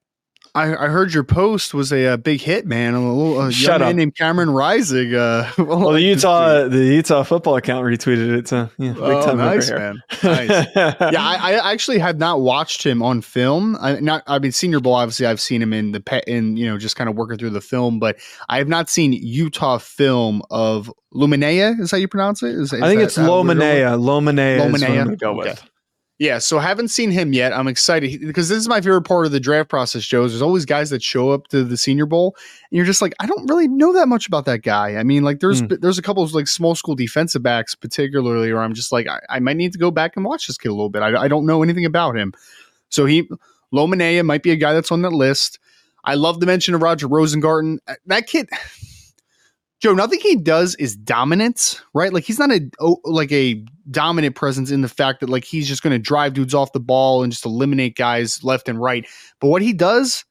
I, 0.58 0.84
I 0.84 0.88
heard 0.88 1.14
your 1.14 1.24
post 1.24 1.72
was 1.74 1.92
a, 1.92 2.06
a 2.06 2.18
big 2.18 2.40
hit, 2.40 2.66
man. 2.66 2.94
A 2.94 3.00
little 3.14 3.40
a 3.40 3.52
Shut 3.52 3.80
young 3.80 3.88
man 3.90 3.96
named 3.96 4.16
Cameron 4.16 4.50
Rising. 4.50 5.14
Uh, 5.14 5.50
Well, 5.58 5.92
the 5.92 6.02
Utah 6.02 6.28
uh, 6.28 6.46
uh, 6.64 6.68
the 6.68 6.84
Utah 6.84 7.22
football 7.22 7.56
account 7.56 7.84
retweeted 7.84 8.36
it. 8.38 8.48
So 8.48 8.68
yeah, 8.78 8.92
big 8.92 9.02
Oh, 9.02 9.24
time 9.26 9.36
nice, 9.38 9.70
man. 9.70 10.02
Nice. 10.22 10.66
yeah, 10.76 10.94
I, 11.18 11.54
I 11.60 11.72
actually 11.72 11.98
have 12.00 12.18
not 12.18 12.40
watched 12.40 12.84
him 12.84 13.02
on 13.02 13.20
film. 13.20 13.76
I 13.80 14.00
not 14.00 14.22
I 14.26 14.38
mean 14.38 14.52
Senior 14.52 14.80
Bowl. 14.80 14.94
Obviously, 14.94 15.26
I've 15.26 15.40
seen 15.40 15.62
him 15.62 15.72
in 15.72 15.92
the 15.92 16.00
pe- 16.00 16.22
in 16.26 16.56
you 16.56 16.66
know 16.66 16.78
just 16.78 16.96
kind 16.96 17.08
of 17.08 17.16
working 17.16 17.38
through 17.38 17.50
the 17.50 17.60
film, 17.60 17.98
but 18.00 18.18
I 18.48 18.58
have 18.58 18.68
not 18.68 18.88
seen 18.90 19.12
Utah 19.12 19.78
film 19.78 20.42
of 20.50 20.92
Luminea. 21.14 21.78
Is 21.80 21.90
that 21.90 21.96
how 21.96 22.00
you 22.00 22.08
pronounce 22.08 22.42
it? 22.42 22.50
Is, 22.50 22.72
is 22.72 22.82
I 22.82 22.88
think 22.88 22.98
that 23.00 23.06
it's 23.06 23.16
how 23.16 23.22
we're 23.42 23.54
going? 23.54 23.58
Lomanea. 23.58 23.98
Lomanea. 23.98 24.66
is 24.66 24.72
what 24.82 24.90
I'm 24.90 25.14
go 25.16 25.40
Okay. 25.40 25.50
with. 25.50 25.64
Yeah, 26.18 26.38
so 26.38 26.58
haven't 26.58 26.88
seen 26.88 27.12
him 27.12 27.32
yet. 27.32 27.52
I'm 27.52 27.68
excited 27.68 28.20
because 28.20 28.48
this 28.48 28.58
is 28.58 28.66
my 28.68 28.80
favorite 28.80 29.02
part 29.02 29.26
of 29.26 29.30
the 29.30 29.38
draft 29.38 29.68
process, 29.70 30.04
Joe. 30.04 30.26
There's 30.26 30.42
always 30.42 30.64
guys 30.64 30.90
that 30.90 31.00
show 31.00 31.30
up 31.30 31.46
to 31.48 31.62
the 31.62 31.76
Senior 31.76 32.06
Bowl, 32.06 32.34
and 32.70 32.76
you're 32.76 32.84
just 32.86 33.00
like, 33.00 33.14
I 33.20 33.26
don't 33.26 33.46
really 33.48 33.68
know 33.68 33.92
that 33.92 34.08
much 34.08 34.26
about 34.26 34.44
that 34.46 34.62
guy. 34.62 34.96
I 34.96 35.04
mean, 35.04 35.22
like, 35.22 35.38
there's 35.38 35.62
Mm. 35.62 35.80
there's 35.80 35.96
a 35.98 36.02
couple 36.02 36.24
of 36.24 36.34
like 36.34 36.48
small 36.48 36.74
school 36.74 36.96
defensive 36.96 37.44
backs, 37.44 37.76
particularly, 37.76 38.52
where 38.52 38.62
I'm 38.62 38.74
just 38.74 38.90
like, 38.90 39.06
I, 39.06 39.20
I 39.30 39.38
might 39.38 39.56
need 39.56 39.72
to 39.74 39.78
go 39.78 39.92
back 39.92 40.16
and 40.16 40.24
watch 40.24 40.48
this 40.48 40.58
kid 40.58 40.70
a 40.70 40.72
little 40.72 40.90
bit. 40.90 41.02
I, 41.02 41.22
I 41.22 41.28
don't 41.28 41.46
know 41.46 41.62
anything 41.62 41.84
about 41.84 42.16
him. 42.16 42.32
So 42.88 43.06
he, 43.06 43.28
Lomanea 43.72 44.24
might 44.24 44.42
be 44.42 44.50
a 44.50 44.56
guy 44.56 44.72
that's 44.72 44.90
on 44.90 45.02
that 45.02 45.12
list. 45.12 45.60
I 46.04 46.14
love 46.14 46.40
the 46.40 46.46
mention 46.46 46.74
of 46.74 46.82
Roger 46.82 47.06
Rosengarten. 47.06 47.78
Uh, 47.86 47.94
That 48.06 48.26
kid, 48.26 48.48
Joe, 49.80 49.94
nothing 49.94 50.18
he 50.20 50.34
does 50.34 50.74
is 50.76 50.96
dominant, 50.96 51.80
right? 51.94 52.12
Like 52.12 52.24
he's 52.24 52.38
not 52.38 52.50
a 52.50 52.68
oh, 52.80 53.00
like 53.04 53.30
a 53.30 53.64
dominant 53.90 54.34
presence 54.34 54.70
in 54.72 54.80
the 54.80 54.88
fact 54.88 55.20
that 55.20 55.28
like 55.30 55.44
he's 55.44 55.68
just 55.68 55.82
going 55.82 55.92
to 55.92 55.98
drive 56.00 56.34
dudes 56.34 56.52
off 56.54 56.72
the 56.72 56.80
ball 56.80 57.22
and 57.22 57.32
just 57.32 57.46
eliminate 57.46 57.96
guys 57.96 58.42
left 58.42 58.68
and 58.68 58.80
right. 58.80 59.06
But 59.40 59.48
what 59.48 59.62
he 59.62 59.72
does, 59.72 60.24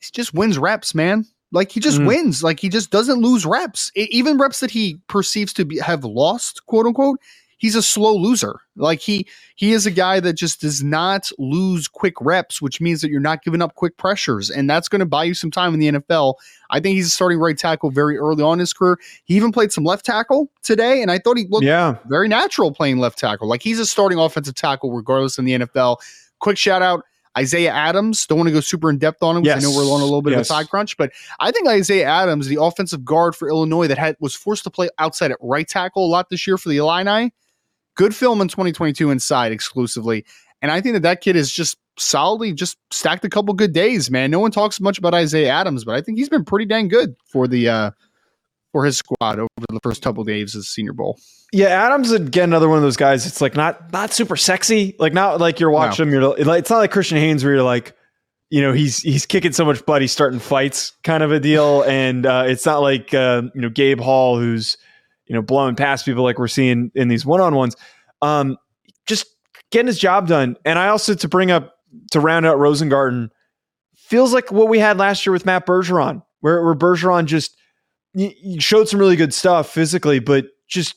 he 0.00 0.08
just 0.12 0.32
wins 0.32 0.56
reps, 0.58 0.94
man. 0.94 1.26
Like 1.52 1.70
he 1.70 1.78
just 1.80 1.98
Mm. 1.98 2.06
wins. 2.06 2.42
Like 2.42 2.58
he 2.58 2.68
just 2.70 2.90
doesn't 2.90 3.20
lose 3.20 3.44
reps. 3.44 3.92
E- 3.96 4.08
even 4.10 4.38
reps 4.38 4.60
that 4.60 4.70
he 4.70 4.98
perceives 5.08 5.52
to 5.54 5.64
be, 5.66 5.78
have 5.78 6.04
lost, 6.04 6.64
quote 6.66 6.86
unquote. 6.86 7.20
He's 7.58 7.74
a 7.74 7.82
slow 7.82 8.14
loser. 8.14 8.60
Like 8.76 9.00
he 9.00 9.26
he 9.54 9.72
is 9.72 9.86
a 9.86 9.90
guy 9.90 10.20
that 10.20 10.34
just 10.34 10.60
does 10.60 10.82
not 10.82 11.30
lose 11.38 11.88
quick 11.88 12.14
reps, 12.20 12.60
which 12.60 12.80
means 12.80 13.00
that 13.00 13.10
you're 13.10 13.18
not 13.20 13.42
giving 13.42 13.62
up 13.62 13.74
quick 13.74 13.96
pressures, 13.96 14.50
and 14.50 14.68
that's 14.68 14.88
going 14.88 15.00
to 15.00 15.06
buy 15.06 15.24
you 15.24 15.32
some 15.34 15.50
time 15.50 15.72
in 15.72 15.80
the 15.80 15.92
NFL. 15.92 16.34
I 16.70 16.80
think 16.80 16.96
he's 16.96 17.06
a 17.06 17.10
starting 17.10 17.38
right 17.38 17.56
tackle 17.56 17.90
very 17.90 18.18
early 18.18 18.42
on 18.42 18.54
in 18.54 18.58
his 18.60 18.72
career. 18.74 18.98
He 19.24 19.34
even 19.36 19.52
played 19.52 19.72
some 19.72 19.84
left 19.84 20.04
tackle 20.04 20.50
today, 20.62 21.00
and 21.00 21.10
I 21.10 21.18
thought 21.18 21.38
he 21.38 21.46
looked 21.48 21.64
Yeah. 21.64 21.96
very 22.06 22.28
natural 22.28 22.72
playing 22.72 22.98
left 22.98 23.18
tackle. 23.18 23.48
Like 23.48 23.62
he's 23.62 23.78
a 23.80 23.86
starting 23.86 24.18
offensive 24.18 24.54
tackle 24.54 24.92
regardless 24.92 25.38
in 25.38 25.46
the 25.46 25.52
NFL. 25.54 25.96
Quick 26.40 26.58
shout 26.58 26.82
out 26.82 27.04
Isaiah 27.38 27.70
Adams. 27.72 28.26
Don't 28.26 28.36
want 28.38 28.48
to 28.48 28.52
go 28.52 28.60
super 28.60 28.90
in 28.90 28.98
depth 28.98 29.22
on 29.22 29.36
him 29.36 29.42
because 29.42 29.64
I 29.64 29.66
know 29.66 29.74
we're 29.74 29.90
on 29.92 30.00
a 30.00 30.04
little 30.04 30.22
bit 30.22 30.30
Yes. 30.32 30.38
of 30.38 30.40
a 30.42 30.44
side 30.44 30.68
crunch, 30.70 30.96
but 30.98 31.12
I 31.40 31.50
think 31.50 31.68
Isaiah 31.68 32.06
Adams, 32.06 32.48
the 32.48 32.60
offensive 32.60 33.04
guard 33.04 33.34
for 33.34 33.48
Illinois 33.48 33.86
that 33.88 33.96
had 33.98 34.16
was 34.20 34.34
forced 34.34 34.64
to 34.64 34.70
play 34.70 34.88
outside 34.98 35.30
at 35.30 35.38
right 35.40 35.66
tackle 35.66 36.04
a 36.04 36.08
lot 36.10 36.28
this 36.30 36.46
year 36.46 36.58
for 36.58 36.68
the 36.68 36.76
Illini. 36.78 37.32
Good 37.96 38.14
film 38.14 38.40
in 38.40 38.48
2022 38.48 39.10
inside 39.10 39.52
exclusively. 39.52 40.24
And 40.62 40.70
I 40.70 40.80
think 40.80 40.94
that 40.94 41.02
that 41.02 41.20
kid 41.20 41.36
is 41.36 41.52
just 41.52 41.78
solidly 41.98 42.52
just 42.52 42.78
stacked 42.90 43.24
a 43.24 43.28
couple 43.28 43.54
good 43.54 43.72
days, 43.72 44.10
man. 44.10 44.30
No 44.30 44.38
one 44.38 44.50
talks 44.50 44.80
much 44.80 44.98
about 44.98 45.14
Isaiah 45.14 45.50
Adams, 45.50 45.84
but 45.84 45.94
I 45.94 46.00
think 46.00 46.18
he's 46.18 46.28
been 46.28 46.44
pretty 46.44 46.66
dang 46.66 46.88
good 46.88 47.16
for 47.26 47.48
the 47.48 47.68
uh 47.68 47.90
for 48.72 48.84
his 48.84 48.98
squad 48.98 49.38
over 49.38 49.48
the 49.70 49.80
first 49.82 50.02
couple 50.02 50.22
days 50.24 50.54
of 50.54 50.60
the 50.60 50.64
Senior 50.64 50.92
Bowl. 50.92 51.18
Yeah, 51.52 51.68
Adams 51.68 52.10
again 52.10 52.50
another 52.50 52.68
one 52.68 52.76
of 52.76 52.82
those 52.82 52.96
guys. 52.96 53.26
It's 53.26 53.40
like 53.40 53.56
not 53.56 53.92
not 53.92 54.12
super 54.12 54.36
sexy. 54.36 54.94
Like 54.98 55.12
not 55.12 55.40
like 55.40 55.60
you're 55.60 55.70
watching 55.70 56.06
him. 56.06 56.12
You're 56.12 56.34
like 56.36 56.60
it's 56.60 56.70
not 56.70 56.78
like 56.78 56.90
Christian 56.90 57.18
Haynes 57.18 57.44
where 57.44 57.54
you're 57.54 57.62
like, 57.62 57.94
you 58.50 58.60
know, 58.60 58.72
he's 58.72 59.00
he's 59.00 59.24
kicking 59.24 59.52
so 59.52 59.64
much 59.64 59.84
butt 59.86 60.02
he's 60.02 60.12
starting 60.12 60.40
fights 60.40 60.92
kind 61.02 61.22
of 61.22 61.32
a 61.32 61.40
deal. 61.40 61.82
And 61.82 62.26
uh, 62.26 62.44
it's 62.46 62.66
not 62.66 62.82
like 62.82 63.14
uh, 63.14 63.42
you 63.54 63.62
know 63.62 63.70
Gabe 63.70 64.00
Hall 64.00 64.38
who's 64.38 64.76
you 65.26 65.34
know 65.34 65.42
blowing 65.42 65.74
past 65.76 66.04
people 66.04 66.22
like 66.24 66.38
we're 66.38 66.48
seeing 66.48 66.90
in 66.94 67.08
these 67.08 67.24
one 67.26 67.40
on 67.40 67.54
ones. 67.54 67.76
Um, 68.22 68.56
just 69.06 69.26
getting 69.70 69.86
his 69.86 69.98
job 69.98 70.26
done. 70.28 70.56
And 70.64 70.78
I 70.78 70.88
also 70.88 71.14
to 71.14 71.28
bring 71.28 71.50
up 71.50 71.74
to 72.12 72.20
round 72.20 72.46
out 72.46 72.58
Rosengarten 72.58 73.30
feels 73.94 74.32
like 74.32 74.50
what 74.52 74.68
we 74.68 74.78
had 74.78 74.98
last 74.98 75.26
year 75.26 75.32
with 75.32 75.46
Matt 75.46 75.66
Bergeron, 75.66 76.22
where 76.40 76.62
where 76.64 76.74
Bergeron 76.74 77.26
just 77.26 77.56
showed 78.58 78.88
some 78.88 78.98
really 79.00 79.16
good 79.16 79.34
stuff 79.34 79.68
physically, 79.70 80.18
but 80.20 80.46
just 80.68 80.94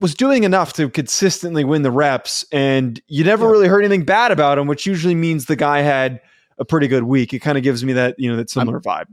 was 0.00 0.14
doing 0.14 0.44
enough 0.44 0.72
to 0.74 0.88
consistently 0.90 1.64
win 1.64 1.82
the 1.82 1.90
reps. 1.90 2.44
And 2.52 3.00
you 3.06 3.24
never 3.24 3.46
Yeah. 3.46 3.52
really 3.52 3.68
heard 3.68 3.84
anything 3.84 4.04
bad 4.04 4.32
about 4.32 4.58
him, 4.58 4.66
which 4.66 4.84
usually 4.86 5.14
means 5.14 5.46
the 5.46 5.56
guy 5.56 5.80
had 5.80 6.20
a 6.58 6.64
pretty 6.64 6.88
good 6.88 7.04
week. 7.04 7.32
It 7.32 7.38
kind 7.38 7.56
of 7.56 7.64
gives 7.64 7.84
me 7.84 7.92
that, 7.94 8.16
you 8.18 8.28
know, 8.30 8.36
that 8.36 8.50
similar 8.50 8.80
vibe. 8.80 9.06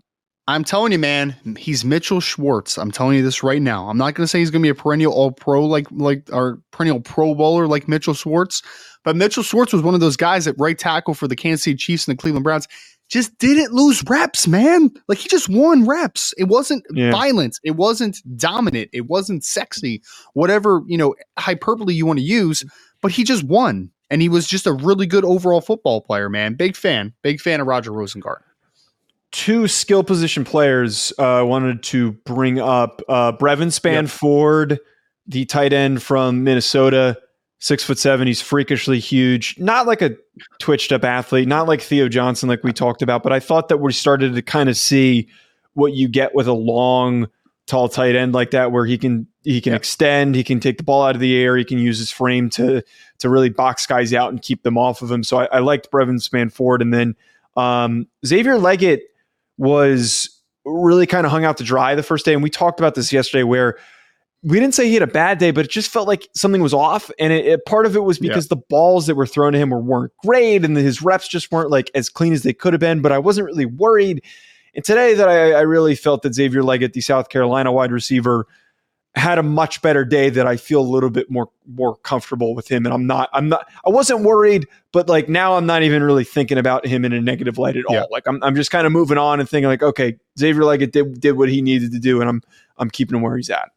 I'm 0.47 0.63
telling 0.63 0.91
you, 0.91 0.99
man, 0.99 1.35
he's 1.57 1.85
Mitchell 1.85 2.19
Schwartz. 2.19 2.77
I'm 2.77 2.91
telling 2.91 3.15
you 3.15 3.23
this 3.23 3.43
right 3.43 3.61
now. 3.61 3.87
I'm 3.89 3.97
not 3.97 4.15
going 4.15 4.23
to 4.23 4.27
say 4.27 4.39
he's 4.39 4.49
going 4.49 4.61
to 4.61 4.65
be 4.65 4.69
a 4.69 4.75
perennial 4.75 5.13
All 5.13 5.31
Pro 5.31 5.65
like 5.65 5.87
like 5.91 6.27
or 6.33 6.59
perennial 6.71 6.99
Pro 6.99 7.35
Bowler 7.35 7.67
like 7.67 7.87
Mitchell 7.87 8.13
Schwartz, 8.15 8.61
but 9.03 9.15
Mitchell 9.15 9.43
Schwartz 9.43 9.71
was 9.71 9.81
one 9.83 9.93
of 9.93 9.99
those 9.99 10.17
guys 10.17 10.47
at 10.47 10.55
right 10.57 10.77
tackle 10.77 11.13
for 11.13 11.27
the 11.27 11.35
Kansas 11.35 11.63
City 11.63 11.77
Chiefs 11.77 12.07
and 12.07 12.17
the 12.17 12.21
Cleveland 12.21 12.43
Browns. 12.43 12.67
Just 13.07 13.37
didn't 13.39 13.73
lose 13.73 14.03
reps, 14.09 14.47
man. 14.47 14.89
Like 15.07 15.19
he 15.19 15.29
just 15.29 15.47
won 15.49 15.85
reps. 15.85 16.33
It 16.37 16.45
wasn't 16.45 16.83
Yeah. 16.93 17.11
violent. 17.11 17.59
It 17.63 17.75
wasn't 17.75 18.17
dominant. 18.37 18.89
It 18.93 19.07
wasn't 19.07 19.43
sexy. 19.43 20.01
Whatever 20.33 20.81
you 20.87 20.97
know, 20.97 21.13
hyperbole 21.37 21.93
you 21.93 22.05
want 22.05 22.19
to 22.19 22.25
use, 22.25 22.63
but 23.01 23.11
he 23.11 23.23
just 23.23 23.43
won, 23.43 23.91
and 24.09 24.21
he 24.21 24.29
was 24.29 24.47
just 24.47 24.65
a 24.65 24.73
really 24.73 25.05
good 25.05 25.23
overall 25.25 25.61
football 25.61 26.01
player, 26.01 26.29
man. 26.29 26.55
Big 26.55 26.75
fan. 26.75 27.13
Big 27.21 27.39
fan 27.41 27.59
of 27.61 27.67
Roger 27.67 27.91
Rosengart. 27.91 28.39
Two 29.31 29.67
skill 29.67 30.03
position 30.03 30.43
players 30.43 31.13
uh, 31.17 31.23
I 31.23 31.41
wanted 31.43 31.83
to 31.83 32.11
bring 32.25 32.59
up 32.59 33.01
uh, 33.07 33.31
Brevyn 33.31 33.69
Spann-Ford, 33.69 34.77
the 35.25 35.45
tight 35.45 35.71
end 35.71 36.03
from 36.03 36.43
Minnesota, 36.43 37.17
six 37.59 37.81
foot 37.83 37.97
seven. 37.97 38.27
He's 38.27 38.41
freakishly 38.41 38.99
huge. 38.99 39.55
Not 39.57 39.87
like 39.87 40.01
a 40.01 40.17
twitched 40.59 40.91
up 40.91 41.05
athlete, 41.05 41.47
not 41.47 41.65
like 41.65 41.79
Theo 41.81 42.09
Johnson, 42.09 42.49
like 42.49 42.63
we 42.63 42.73
talked 42.73 43.01
about, 43.01 43.23
but 43.23 43.31
I 43.31 43.39
thought 43.39 43.69
that 43.69 43.77
we 43.77 43.93
started 43.93 44.35
to 44.35 44.41
kind 44.41 44.67
of 44.67 44.75
see 44.75 45.29
what 45.75 45.93
you 45.93 46.09
get 46.09 46.35
with 46.35 46.47
a 46.47 46.53
long, 46.53 47.27
tall 47.67 47.87
tight 47.87 48.17
end 48.17 48.33
like 48.33 48.51
that, 48.51 48.73
where 48.73 48.85
he 48.85 48.97
can 48.97 49.27
he 49.43 49.61
can 49.61 49.71
Yeah. 49.71 49.77
extend, 49.77 50.35
he 50.35 50.43
can 50.43 50.59
take 50.59 50.77
the 50.77 50.83
ball 50.83 51.03
out 51.03 51.15
of 51.15 51.21
the 51.21 51.37
air, 51.37 51.55
he 51.55 51.63
can 51.63 51.77
use 51.77 51.99
his 51.99 52.11
frame 52.11 52.49
to 52.51 52.83
to 53.19 53.29
really 53.29 53.49
box 53.49 53.85
guys 53.85 54.13
out 54.13 54.31
and 54.31 54.41
keep 54.41 54.63
them 54.63 54.77
off 54.77 55.01
of 55.01 55.09
him. 55.09 55.23
So 55.23 55.37
I, 55.39 55.45
I 55.45 55.59
liked 55.59 55.89
Brevyn 55.89 56.17
Spann-Ford, 56.17 56.81
and 56.81 56.93
then 56.93 57.15
um, 57.55 58.07
Xavier 58.25 58.55
Legette 58.55 59.01
was 59.57 60.29
really 60.65 61.05
kind 61.07 61.25
of 61.25 61.31
hung 61.31 61.45
out 61.45 61.57
to 61.57 61.63
dry 61.63 61.95
the 61.95 62.03
first 62.03 62.25
day, 62.25 62.33
and 62.33 62.43
we 62.43 62.49
talked 62.49 62.79
about 62.79 62.95
this 62.95 63.11
yesterday 63.13 63.43
where. 63.43 63.77
We 64.43 64.59
didn't 64.59 64.73
say 64.73 64.87
he 64.87 64.95
had 64.95 65.03
a 65.03 65.07
bad 65.07 65.37
day, 65.37 65.51
but 65.51 65.65
it 65.65 65.69
just 65.69 65.91
felt 65.91 66.07
like 66.07 66.27
something 66.33 66.63
was 66.63 66.73
off. 66.73 67.11
And 67.19 67.31
it, 67.31 67.45
it- 67.45 67.65
part 67.67 67.85
of 67.85 67.95
it 67.95 67.99
was 67.99 68.19
Yeah. 68.19 68.29
because 68.29 68.47
the 68.47 68.55
balls 68.55 69.05
that 69.05 69.13
were 69.13 69.27
thrown 69.27 69.53
to 69.53 69.59
him 69.59 69.69
were, 69.69 69.79
weren't 69.79 70.13
great, 70.25 70.65
and 70.65 70.75
his 70.75 70.99
reps 71.03 71.27
just 71.27 71.51
weren't 71.51 71.69
like 71.69 71.91
as 71.93 72.09
clean 72.09 72.33
as 72.33 72.41
they 72.41 72.51
could 72.51 72.73
have 72.73 72.79
been. 72.79 73.03
But 73.03 73.11
I 73.11 73.19
wasn't 73.19 73.45
really 73.45 73.67
worried. 73.67 74.23
And 74.73 74.83
today, 74.83 75.13
that 75.13 75.29
I, 75.29 75.51
I 75.51 75.61
really 75.61 75.93
felt 75.93 76.23
that 76.23 76.33
Xavier 76.33 76.63
Legette, 76.63 76.93
the 76.93 77.01
South 77.01 77.29
Carolina 77.29 77.71
wide 77.71 77.91
receiver, 77.91 78.47
had 79.15 79.37
a 79.37 79.43
much 79.43 79.81
better 79.81 80.05
day. 80.05 80.29
That 80.29 80.47
I 80.47 80.57
feel 80.57 80.81
a 80.81 80.83
little 80.83 81.09
bit 81.09 81.29
more 81.29 81.49
more 81.67 81.95
comfortable 81.97 82.55
with 82.55 82.69
him. 82.69 82.85
And 82.85 82.93
I'm 82.93 83.07
not, 83.07 83.29
I'm 83.33 83.49
not, 83.49 83.67
I 83.85 83.89
wasn't 83.89 84.21
worried, 84.21 84.67
but 84.91 85.07
like 85.07 85.29
now 85.29 85.55
I'm 85.55 85.65
not 85.65 85.83
even 85.83 86.03
really 86.03 86.23
thinking 86.23 86.57
about 86.57 86.85
him 86.85 87.05
in 87.05 87.13
a 87.13 87.21
negative 87.21 87.57
light 87.57 87.77
at 87.77 87.85
all. 87.85 87.95
Yeah. 87.95 88.05
Like 88.11 88.27
I'm, 88.27 88.43
I'm 88.43 88.55
just 88.55 88.71
kind 88.71 88.85
of 88.85 88.91
moving 88.91 89.17
on 89.17 89.39
and 89.39 89.47
thinking 89.47 89.67
like, 89.67 89.83
okay, 89.83 90.17
Xavier 90.39 90.61
Legette 90.61 90.91
did 90.91 91.19
did 91.19 91.31
what 91.33 91.49
he 91.49 91.61
needed 91.61 91.91
to 91.91 91.99
do, 91.99 92.21
and 92.21 92.29
I'm 92.29 92.41
I'm 92.77 92.89
keeping 92.89 93.15
him 93.15 93.21
where 93.21 93.37
he's 93.37 93.49
at. 93.49 93.69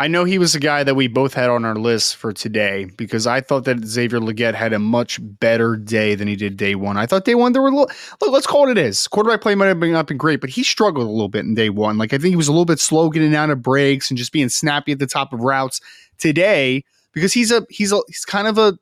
I 0.00 0.06
know 0.06 0.24
he 0.24 0.38
was 0.38 0.54
a 0.54 0.60
guy 0.60 0.84
that 0.84 0.94
we 0.94 1.08
both 1.08 1.34
had 1.34 1.50
on 1.50 1.64
our 1.64 1.74
list 1.74 2.16
for 2.16 2.32
today 2.32 2.86
because 2.96 3.26
I 3.26 3.40
thought 3.40 3.64
that 3.64 3.84
Xavier 3.84 4.20
Legette 4.20 4.54
had 4.54 4.72
a 4.72 4.78
much 4.78 5.18
better 5.20 5.76
day 5.76 6.14
than 6.14 6.28
he 6.28 6.36
did 6.36 6.56
day 6.56 6.76
one. 6.76 6.96
I 6.96 7.06
thought 7.06 7.24
day 7.24 7.34
one 7.34 7.52
there 7.52 7.62
were 7.62 7.68
a 7.68 7.72
little 7.72 7.90
look, 8.20 8.32
let's 8.32 8.46
call 8.46 8.68
it 8.68 8.78
it 8.78 8.78
is. 8.78 9.08
Quarterback 9.08 9.40
play 9.40 9.54
might 9.54 9.66
have 9.66 9.80
been 9.80 9.92
not 9.92 10.06
been 10.06 10.16
great, 10.16 10.40
but 10.40 10.50
he 10.50 10.62
struggled 10.62 11.06
a 11.06 11.10
little 11.10 11.28
bit 11.28 11.44
in 11.44 11.54
day 11.54 11.70
one. 11.70 11.98
Like 11.98 12.12
I 12.12 12.18
think 12.18 12.30
he 12.30 12.36
was 12.36 12.48
a 12.48 12.52
little 12.52 12.64
bit 12.64 12.78
slow 12.78 13.10
getting 13.10 13.34
out 13.34 13.50
of 13.50 13.60
breaks 13.60 14.10
and 14.10 14.16
just 14.16 14.32
being 14.32 14.48
snappy 14.48 14.92
at 14.92 15.00
the 15.00 15.06
top 15.06 15.32
of 15.32 15.40
routes. 15.40 15.80
Today, 16.18 16.84
because 17.12 17.32
he's 17.32 17.52
a 17.52 17.66
he's 17.70 17.92
a 17.92 18.00
he's 18.08 18.24
kind 18.24 18.48
of 18.48 18.58
a 18.58 18.78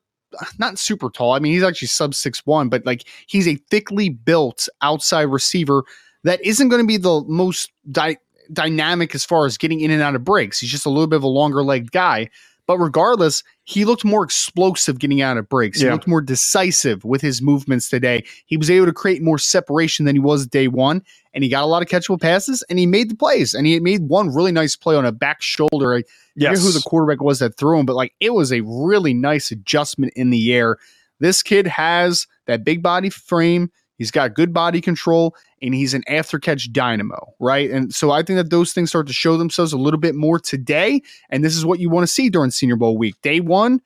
not 0.59 0.77
super 0.77 1.09
tall. 1.09 1.33
I 1.33 1.39
mean, 1.39 1.53
he's 1.53 1.63
actually 1.63 1.87
sub 1.87 2.13
six 2.13 2.45
one, 2.45 2.69
but 2.69 2.85
like 2.85 3.03
he's 3.27 3.47
a 3.47 3.55
thickly 3.69 4.09
built 4.09 4.67
outside 4.81 5.23
receiver 5.23 5.83
that 6.23 6.43
isn't 6.43 6.69
going 6.69 6.81
to 6.81 6.87
be 6.87 6.97
the 6.97 7.23
most 7.27 7.71
di- 7.91 8.17
dynamic 8.53 9.13
as 9.15 9.25
far 9.25 9.45
as 9.45 9.57
getting 9.57 9.81
in 9.81 9.91
and 9.91 10.01
out 10.01 10.15
of 10.15 10.23
breaks. 10.23 10.59
He's 10.59 10.71
just 10.71 10.85
a 10.85 10.89
little 10.89 11.07
bit 11.07 11.17
of 11.17 11.23
a 11.23 11.27
longer 11.27 11.63
legged 11.63 11.91
guy. 11.91 12.29
But 12.67 12.79
regardless, 12.79 13.43
he 13.63 13.85
looked 13.85 14.03
more 14.03 14.25
explosive 14.25 14.99
getting 14.99 15.21
out 15.21 15.37
of 15.37 15.47
breaks. 15.47 15.79
He 15.79 15.89
looked 15.89 16.05
more 16.05 16.21
decisive 16.21 17.05
with 17.05 17.21
his 17.21 17.41
movements 17.41 17.87
today. 17.87 18.25
He 18.45 18.57
was 18.57 18.69
able 18.69 18.87
to 18.87 18.93
create 18.93 19.21
more 19.21 19.37
separation 19.37 20.03
than 20.03 20.17
he 20.17 20.19
was 20.19 20.45
day 20.45 20.67
one, 20.67 21.01
and 21.33 21.45
he 21.45 21.49
got 21.49 21.63
a 21.63 21.65
lot 21.65 21.81
of 21.81 21.87
catchable 21.87 22.19
passes, 22.19 22.63
and 22.69 22.77
he 22.77 22.85
made 22.85 23.09
the 23.09 23.15
plays. 23.15 23.53
And 23.53 23.65
he 23.65 23.79
made 23.79 24.09
one 24.09 24.35
really 24.35 24.51
nice 24.51 24.75
play 24.75 24.97
on 24.97 25.05
a 25.05 25.13
back 25.13 25.41
shoulder. 25.41 25.93
I 25.93 26.03
forget 26.33 26.57
who 26.57 26.71
the 26.73 26.83
quarterback 26.85 27.21
was 27.21 27.39
that 27.39 27.55
threw 27.55 27.79
him, 27.79 27.85
but 27.85 27.95
like 27.95 28.13
it 28.19 28.33
was 28.33 28.51
a 28.51 28.59
really 28.65 29.13
nice 29.13 29.49
adjustment 29.49 30.11
in 30.17 30.29
the 30.29 30.53
air. 30.53 30.75
This 31.21 31.41
kid 31.41 31.67
has 31.67 32.27
that 32.47 32.65
big 32.65 32.83
body 32.83 33.09
frame, 33.09 33.71
He's 33.97 34.11
got 34.11 34.33
good 34.33 34.53
body 34.53 34.81
control 34.81 35.35
and 35.61 35.73
he's 35.73 35.93
an 35.93 36.03
after 36.07 36.39
catch 36.39 36.71
dynamo, 36.71 37.33
right? 37.39 37.69
And 37.69 37.93
so 37.93 38.11
I 38.11 38.23
think 38.23 38.37
that 38.37 38.49
those 38.49 38.73
things 38.73 38.89
start 38.89 39.07
to 39.07 39.13
show 39.13 39.37
themselves 39.37 39.73
a 39.73 39.77
little 39.77 39.99
bit 39.99 40.15
more 40.15 40.39
today. 40.39 41.01
And 41.29 41.43
this 41.43 41.55
is 41.55 41.65
what 41.65 41.79
you 41.79 41.89
want 41.89 42.03
to 42.03 42.11
see 42.11 42.29
during 42.29 42.51
Senior 42.51 42.75
Bowl 42.75 42.97
week. 42.97 43.19
Day 43.21 43.39
one, 43.39 43.81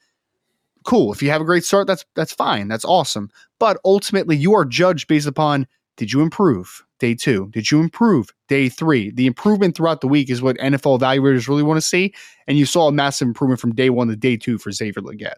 cool. 0.84 1.14
If 1.14 1.22
you 1.22 1.30
have 1.30 1.42
a 1.42 1.46
great 1.46 1.64
start, 1.64 1.88
that's 1.88 2.06
that's 2.16 2.34
fine. 2.34 2.68
That's 2.68 2.86
awesome. 2.86 3.30
But 3.60 3.78
ultimately, 3.86 4.36
you 4.36 4.54
are 4.54 4.66
judged 4.66 5.08
based 5.08 5.28
upon 5.28 5.68
did 5.98 6.12
you 6.12 6.22
improve 6.22 6.84
day 7.00 7.14
two? 7.14 7.50
Did 7.52 7.70
you 7.70 7.80
improve 7.80 8.34
day 8.48 8.70
three? 8.70 9.12
The 9.12 9.28
improvement 9.28 9.76
throughout 9.76 10.02
the 10.02 10.08
week 10.08 10.30
is 10.30 10.42
what 10.42 10.58
NFL 10.58 11.00
evaluators 11.00 11.48
really 11.48 11.64
want 11.64 11.78
to 11.78 11.82
see. 11.82 12.14
And 12.48 12.58
you 12.58 12.66
saw 12.66 12.88
a 12.88 12.92
massive 12.92 13.28
improvement 13.28 13.60
from 13.60 13.76
day 13.76 13.90
one 13.90 14.08
to 14.08 14.16
day 14.16 14.38
two 14.38 14.58
for 14.58 14.72
Xavier 14.72 15.02
Legette. 15.02 15.36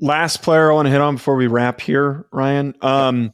Last 0.00 0.42
player 0.42 0.70
I 0.70 0.74
want 0.74 0.86
to 0.86 0.90
hit 0.90 1.00
on 1.00 1.16
before 1.16 1.36
we 1.36 1.46
wrap 1.46 1.80
here, 1.80 2.26
Ryan. 2.32 2.74
Um, 2.80 3.32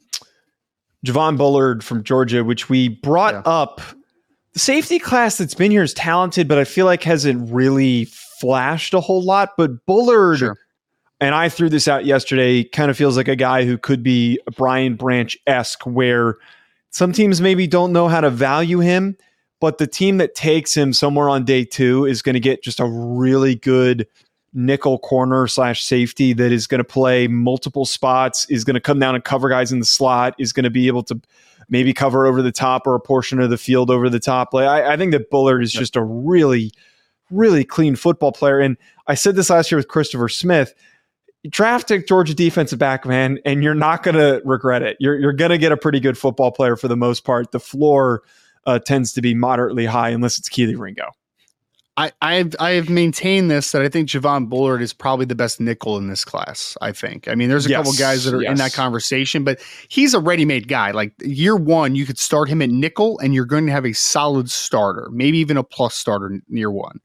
Javon 1.05 1.37
Bullard 1.37 1.83
from 1.83 2.03
Georgia, 2.03 2.43
which 2.43 2.69
we 2.69 2.89
brought 2.89 3.35
yeah. 3.35 3.41
up. 3.45 3.81
The 4.53 4.59
safety 4.59 4.99
class 4.99 5.37
that's 5.37 5.53
been 5.53 5.71
here 5.71 5.83
is 5.83 5.93
talented, 5.93 6.47
but 6.47 6.57
I 6.57 6.63
feel 6.63 6.85
like 6.85 7.03
hasn't 7.03 7.51
really 7.51 8.05
flashed 8.05 8.93
a 8.93 8.99
whole 8.99 9.23
lot. 9.23 9.51
But 9.57 9.85
Bullard, 9.85 10.39
sure. 10.39 10.57
and 11.19 11.35
I 11.35 11.49
threw 11.49 11.69
this 11.69 11.87
out 11.87 12.05
yesterday, 12.05 12.63
kind 12.63 12.89
of 12.89 12.97
feels 12.97 13.17
like 13.17 13.27
a 13.27 13.35
guy 13.35 13.65
who 13.65 13.77
could 13.77 14.01
be 14.01 14.39
Brian 14.55 14.95
Branch 14.95 15.37
esque, 15.45 15.85
where 15.85 16.37
some 16.89 17.11
teams 17.11 17.41
maybe 17.41 17.67
don't 17.67 17.93
know 17.93 18.07
how 18.07 18.21
to 18.21 18.29
value 18.29 18.79
him, 18.79 19.15
but 19.59 19.77
the 19.77 19.87
team 19.87 20.17
that 20.17 20.33
takes 20.33 20.75
him 20.75 20.93
somewhere 20.93 21.29
on 21.29 21.45
day 21.45 21.63
two 21.63 22.05
is 22.05 22.21
going 22.21 22.33
to 22.33 22.39
get 22.39 22.63
just 22.63 22.79
a 22.79 22.85
really 22.85 23.55
good 23.55 24.07
nickel 24.57 24.97
corner 24.97 25.47
slash 25.47 25.83
safety 25.83 26.33
that 26.33 26.51
is 26.51 26.65
going 26.65 26.79
to 26.79 26.83
play 26.83 27.27
multiple 27.27 27.85
spots, 27.85 28.45
is 28.49 28.63
going 28.63 28.73
to 28.73 28.81
come 28.81 28.99
down 28.99 29.13
and 29.13 29.23
cover 29.23 29.47
guys 29.47 29.71
in 29.71 29.79
the 29.79 29.85
slot, 29.85 30.33
is 30.39 30.51
going 30.51 30.63
to 30.63 30.69
be 30.69 30.87
able 30.87 31.03
to 31.03 31.21
maybe 31.69 31.93
cover 31.93 32.25
over 32.25 32.41
the 32.41 32.51
top 32.51 32.87
or 32.87 32.95
a 32.95 32.99
portion 32.99 33.39
of 33.39 33.49
the 33.51 33.57
field 33.57 33.91
over 33.91 34.09
the 34.09 34.19
top. 34.19 34.53
Like 34.53 34.67
I, 34.67 34.93
I 34.93 34.97
think 34.97 35.11
that 35.11 35.29
Bullard 35.29 35.61
is 35.61 35.71
just 35.71 35.95
a 35.95 36.03
really, 36.03 36.71
really 37.29 37.63
clean 37.63 37.95
football 37.95 38.31
player. 38.31 38.59
And 38.59 38.77
I 39.05 39.13
said 39.13 39.35
this 39.35 39.49
last 39.49 39.71
year 39.71 39.77
with 39.77 39.87
Christopher 39.87 40.27
Smith. 40.27 40.73
Draft 41.47 41.91
a 41.91 41.99
Georgia 41.99 42.33
defensive 42.33 42.79
back, 42.79 43.05
man, 43.05 43.37
and 43.45 43.63
you're 43.63 43.75
not 43.75 44.01
going 44.03 44.15
to 44.15 44.41
regret 44.43 44.81
it. 44.81 44.97
You're, 44.99 45.17
you're 45.17 45.33
going 45.33 45.51
to 45.51 45.57
get 45.57 45.71
a 45.71 45.77
pretty 45.77 45.99
good 45.99 46.17
football 46.17 46.51
player 46.51 46.75
for 46.75 46.87
the 46.87 46.97
most 46.97 47.23
part. 47.23 47.51
The 47.51 47.59
floor 47.59 48.23
uh, 48.65 48.79
tends 48.79 49.13
to 49.13 49.21
be 49.21 49.33
moderately 49.33 49.85
high 49.85 50.09
unless 50.09 50.39
it's 50.39 50.49
Kelee 50.49 50.77
Ringo. 50.77 51.11
I, 51.97 52.11
I've 52.21 52.55
I 52.59 52.71
have 52.71 52.89
maintained 52.89 53.49
this 53.49 53.71
that 53.71 53.81
I 53.81 53.89
think 53.89 54.07
Javon 54.07 54.47
Bullard 54.47 54.83
is 54.83 54.93
probably 54.93 55.25
the 55.25 55.33
best 55.33 55.59
nickel 55.59 55.97
in 55.97 56.07
this 56.07 56.23
class. 56.23 56.77
I 56.79 56.91
think. 56.91 57.27
I 57.27 57.33
mean, 57.33 57.49
there's 57.49 57.65
a 57.65 57.69
yes, 57.69 57.77
couple 57.79 57.93
guys 57.93 58.23
that 58.23 58.35
are 58.35 58.41
yes. 58.41 58.51
in 58.51 58.57
that 58.57 58.73
conversation, 58.73 59.43
but 59.43 59.59
he's 59.87 60.13
a 60.13 60.19
ready-made 60.19 60.67
guy. 60.67 60.91
Like 60.91 61.13
year 61.21 61.55
one, 61.55 61.95
you 61.95 62.05
could 62.05 62.19
start 62.19 62.49
him 62.49 62.61
at 62.61 62.69
nickel, 62.69 63.17
and 63.19 63.33
you're 63.33 63.45
going 63.45 63.65
to 63.65 63.71
have 63.71 63.85
a 63.85 63.93
solid 63.93 64.51
starter, 64.51 65.09
maybe 65.11 65.39
even 65.39 65.57
a 65.57 65.63
plus 65.63 65.95
starter 65.95 66.39
near 66.47 66.69
one. 66.69 66.99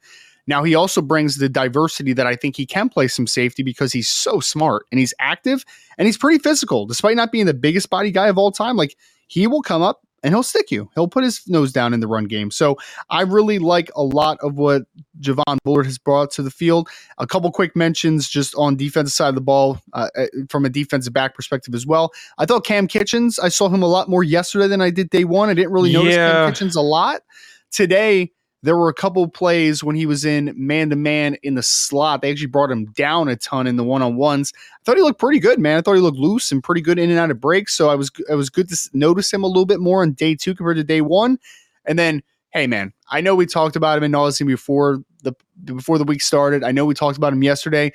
Now 0.47 0.63
he 0.65 0.75
also 0.75 1.01
brings 1.01 1.37
the 1.37 1.49
diversity 1.49 2.13
that 2.13 2.27
I 2.27 2.37
think 2.37 2.57
he 2.57 2.67
can 2.67 2.89
play 2.89 3.09
some 3.09 3.27
safety 3.27 3.63
because 3.63 3.93
he's 3.93 4.09
so 4.09 4.41
smart 4.41 4.87
and 4.91 4.99
he's 4.99 5.15
active 5.21 5.65
and 5.97 6.07
he's 6.07 6.19
pretty 6.19 6.39
physical, 6.39 6.85
despite 6.85 7.17
not 7.17 7.33
being 7.33 7.47
the 7.47 7.55
biggest 7.55 7.89
body 7.91 8.11
guy 8.11 8.29
of 8.29 8.37
all 8.37 8.51
time. 8.51 8.77
Like 8.77 8.97
he 9.29 9.47
will 9.47 9.63
come 9.63 9.83
up 9.83 10.05
and 10.23 10.33
he'll 10.33 10.43
stick 10.43 10.71
you. 10.71 10.89
He'll 10.95 11.09
put 11.09 11.25
his 11.25 11.47
nose 11.49 11.73
down 11.73 11.95
in 11.95 12.01
the 12.01 12.07
run 12.07 12.25
game. 12.25 12.51
So 12.51 12.77
I 13.11 13.23
really 13.23 13.59
like 13.59 13.91
a 13.95 14.03
lot 14.03 14.39
of 14.41 14.57
what 14.57 14.83
Javon 15.21 15.59
Bullard 15.65 15.87
has 15.87 15.99
brought 15.99 16.31
to 16.33 16.43
the 16.43 16.51
field. 16.51 16.89
A 17.19 17.27
couple 17.27 17.51
quick 17.51 17.75
mentions 17.75 18.29
just 18.29 18.55
on 18.57 18.77
defensive 18.77 19.13
side 19.13 19.31
of 19.31 19.35
the 19.35 19.41
ball 19.41 19.81
uh, 19.93 20.09
uh, 20.17 20.27
from 20.49 20.65
a 20.65 20.69
defensive 20.69 21.13
back 21.13 21.35
perspective 21.35 21.75
as 21.75 21.87
well. 21.87 22.13
I 22.39 22.47
thought 22.47 22.65
Cam 22.65 22.89
Kinchens, 22.89 23.39
I 23.43 23.49
saw 23.49 23.69
him 23.69 23.83
a 23.83 23.89
lot 23.89 24.09
more 24.09 24.23
yesterday 24.23 24.69
than 24.69 24.81
I 24.81 24.91
did 24.91 25.11
day 25.11 25.25
one. 25.25 25.49
I 25.49 25.55
didn't 25.55 25.73
really 25.73 25.93
notice 25.93 26.15
yeah. 26.15 26.33
Cam 26.33 26.53
Kinchens 26.53 26.77
a 26.77 26.81
lot. 26.81 27.23
Today, 27.71 28.33
there 28.63 28.77
were 28.77 28.89
a 28.89 28.95
couple 28.95 29.27
plays 29.29 29.83
when 29.83 29.97
he 29.97 30.07
was 30.07 30.25
in 30.25 30.53
man 30.57 30.91
to 30.91 30.97
man 30.97 31.37
in 31.43 31.55
the 31.55 31.63
slot. 31.63 32.23
They 32.23 32.31
actually 32.31 32.47
brought 32.47 32.71
him 32.71 32.87
down 32.93 33.29
a 33.29 33.37
ton 33.37 33.67
in 33.67 33.77
the 33.77 33.85
one 33.85 34.03
on 34.03 34.17
ones. 34.17 34.53
I 34.57 34.79
thought 34.85 34.97
he 34.97 35.03
looked 35.03 35.19
pretty 35.19 35.41
good, 35.41 35.59
man. 35.59 35.79
I 35.79 35.81
thought 35.81 35.95
he 35.95 36.01
looked 36.01 36.19
loose 36.19 36.53
and 36.53 36.63
pretty 36.63 36.81
good 36.81 36.99
in 36.99 37.11
and 37.11 37.19
out 37.19 37.31
of 37.31 37.41
breaks. 37.41 37.75
So 37.75 37.91
I 37.91 37.97
was 37.97 38.11
I 38.31 38.35
was 38.35 38.51
good 38.51 38.69
to 38.69 38.91
notice 38.93 39.33
him 39.33 39.43
a 39.43 39.49
little 39.49 39.67
bit 39.67 39.81
more 39.81 40.03
on 40.03 40.13
day 40.13 40.37
two 40.37 40.55
compared 40.55 40.77
to 40.77 40.85
day 40.85 41.01
one. 41.01 41.39
And 41.85 41.99
then, 41.99 42.23
hey, 42.51 42.69
man, 42.69 42.93
I 43.11 43.21
know 43.21 43.35
we 43.35 43.47
talked 43.47 43.75
about 43.75 43.99
him 43.99 44.05
in 44.05 44.13
Nauseam 44.13 44.47
before 44.47 45.03
the 45.25 45.35
before 45.65 45.99
the 45.99 46.05
week 46.05 46.23
started. 46.23 46.63
I 46.63 46.71
know 46.71 46.85
we 46.85 46.95
talked 46.95 47.19
about 47.19 47.33
him 47.33 47.43
yesterday, 47.43 47.93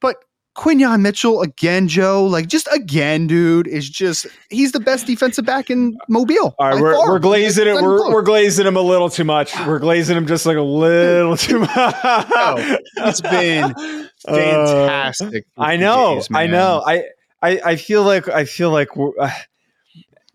but 0.00 0.24
Quinyon 0.56 1.00
Mitchell 1.00 1.42
again, 1.42 1.86
Joe. 1.88 2.24
Like 2.24 2.48
just 2.48 2.68
again, 2.72 3.26
dude, 3.26 3.66
is 3.66 3.88
just 3.88 4.26
he's 4.50 4.72
the 4.72 4.80
best 4.80 5.06
defensive 5.06 5.44
back 5.44 5.70
in 5.70 5.96
Mobile. 6.08 6.54
All 6.58 6.68
right, 6.68 6.80
we're, 6.80 6.98
we're 7.06 7.18
glazing 7.18 7.68
it. 7.68 7.74
We're, 7.74 8.10
we're 8.10 8.22
glazing 8.22 8.66
him 8.66 8.76
a 8.76 8.80
little 8.80 9.08
too 9.08 9.24
much. 9.24 9.54
We're 9.66 9.78
glazing 9.78 10.16
him 10.16 10.26
just 10.26 10.46
like 10.46 10.56
a 10.56 10.62
little 10.62 11.36
too 11.36 11.58
much. 11.60 11.70
it's 11.76 13.20
been 13.20 13.64
uh, 13.64 14.08
fantastic. 14.26 15.46
Uh, 15.56 15.62
I 15.62 15.76
know, 15.76 16.16
days, 16.16 16.28
I 16.32 16.46
know. 16.46 16.82
I, 16.84 17.04
I 17.40 17.60
I 17.64 17.76
feel 17.76 18.02
like 18.02 18.28
I 18.28 18.44
feel 18.44 18.70
like 18.70 18.96
we're. 18.96 19.12
Uh, 19.18 19.30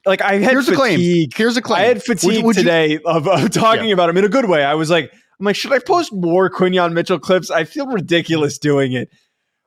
like 0.05 0.21
I 0.21 0.33
had 0.33 0.51
Here's 0.51 0.65
fatigue. 0.65 0.75
A 0.75 0.77
claim. 0.77 1.29
Here's 1.35 1.57
a 1.57 1.61
claim. 1.61 1.81
I 1.81 1.85
had 1.87 2.03
fatigue 2.03 2.37
would, 2.37 2.45
would 2.45 2.55
today 2.55 2.91
you, 2.91 3.01
of, 3.05 3.27
of, 3.27 3.49
talking 3.49 3.87
yeah. 3.87 3.93
about 3.93 4.09
him 4.09 4.17
in 4.17 4.23
a 4.23 4.29
good 4.29 4.47
way. 4.47 4.63
I 4.63 4.75
was 4.75 4.89
like, 4.91 5.11
I'm 5.39 5.45
like, 5.45 5.55
should 5.55 5.73
I 5.73 5.79
post 5.79 6.13
more 6.13 6.49
Quinyon 6.49 6.93
Mitchell 6.93 7.19
clips? 7.19 7.49
I 7.49 7.63
feel 7.63 7.87
ridiculous 7.87 8.57
doing 8.57 8.93
it. 8.93 9.09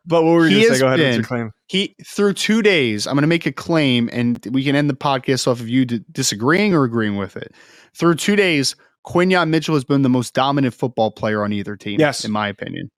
But 0.06 0.24
what 0.24 0.32
were 0.32 0.48
you 0.48 0.60
going 0.60 0.68
to 0.68 0.74
say? 0.74 0.80
Go 0.80 0.86
ahead 0.86 0.98
been, 0.98 1.14
your 1.14 1.24
claim. 1.24 1.50
He 1.66 1.94
through 2.06 2.34
two 2.34 2.62
days. 2.62 3.06
I'm 3.06 3.14
going 3.14 3.22
to 3.22 3.28
make 3.28 3.46
a 3.46 3.52
claim, 3.52 4.08
and 4.12 4.44
we 4.50 4.64
can 4.64 4.74
end 4.74 4.88
the 4.88 4.94
podcast 4.94 5.46
off 5.46 5.60
of 5.60 5.68
you 5.68 5.84
disagreeing 5.84 6.74
or 6.74 6.84
agreeing 6.84 7.16
with 7.16 7.36
it. 7.36 7.52
Through 7.94 8.14
two 8.16 8.36
days, 8.36 8.74
Quinyon 9.06 9.50
Mitchell 9.50 9.74
has 9.74 9.84
been 9.84 10.02
the 10.02 10.08
most 10.08 10.34
dominant 10.34 10.74
football 10.74 11.10
player 11.10 11.42
on 11.42 11.52
either 11.52 11.76
team. 11.76 12.00
Yes, 12.00 12.24
in 12.24 12.32
my 12.32 12.48
opinion. 12.48 12.90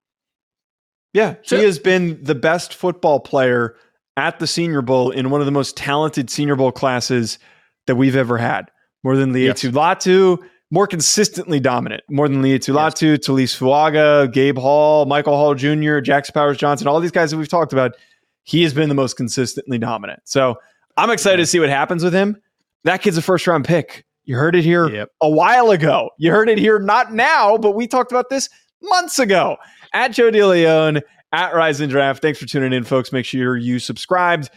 Yeah, 1.13 1.35
so, 1.43 1.57
he 1.57 1.65
has 1.65 1.79
been 1.79 2.23
the 2.23 2.37
best 2.37 2.75
football 2.75 3.19
player 3.19 3.75
at 4.17 4.39
the 4.39 4.47
Senior 4.47 4.83
Bowl 4.83 5.11
in 5.11 5.31
one 5.31 5.41
of 5.41 5.47
the 5.47 5.53
most 5.53 5.77
talented 5.77 6.31
Senior 6.31 6.55
Bowl 6.55 6.71
classes 6.71 7.39
that 7.87 7.97
we've 7.97 8.17
ever 8.17 8.39
had. 8.39 8.71
More 9.03 9.17
than 9.17 9.33
Laiatu 9.33 9.65
yes. 9.65 9.75
Latu, 9.75 10.39
more 10.71 10.87
consistently 10.87 11.61
dominant, 11.61 12.03
more 12.09 12.29
than 12.29 12.43
Laiatu 12.43 12.75
Latu, 12.75 13.17
yes. 13.17 13.27
Taliese 13.27 13.57
Fuaga, 13.57 14.33
Gabe 14.33 14.59
Hall, 14.59 15.05
Michael 15.07 15.37
Hall 15.37 15.55
Jr., 15.55 16.01
Jackson 16.01 16.33
Powers 16.33 16.57
Johnson, 16.57 16.87
all 16.87 17.01
these 17.01 17.11
guys 17.11 17.31
that 17.31 17.37
we've 17.37 17.49
talked 17.49 17.73
about. 17.73 17.97
He 18.45 18.63
has 18.63 18.73
been 18.73 18.89
the 18.89 18.95
most 18.95 19.17
consistently 19.17 19.79
dominant. 19.79 20.21
So 20.25 20.57
I'm 20.97 21.11
excited 21.11 21.39
to 21.39 21.47
see 21.47 21.61
what 21.61 21.69
happens 21.69 22.03
with 22.03 22.15
him. 22.15 22.37
That 22.85 23.03
kid's 23.03 23.19
a 23.19 23.23
first 23.23 23.47
round 23.47 23.65
pick. 23.65 24.05
You 24.25 24.37
heard 24.37 24.55
it 24.55 24.65
here 24.65 24.89
yep. 24.89 25.11
a 25.21 25.29
while 25.29 25.71
ago. 25.71 26.11
You 26.19 26.31
heard 26.31 26.49
it 26.49 26.59
here 26.59 26.79
not 26.79 27.13
now, 27.13 27.59
but 27.59 27.73
we 27.73 27.87
talked 27.87 28.13
about 28.13 28.31
this 28.31 28.49
months 28.83 29.19
ago. 29.19 29.57
At 29.93 30.13
Joe 30.13 30.31
DeLeone, 30.31 31.03
at 31.33 31.55
Rise 31.55 31.81
and 31.81 31.91
Draft. 31.91 32.23
Thanks 32.23 32.39
for 32.39 32.47
tuning 32.47 32.73
in, 32.73 32.85
folks. 32.85 33.13
Make 33.13 33.25
sure 33.25 33.57
you 33.57 33.79
subscribed. 33.79 34.51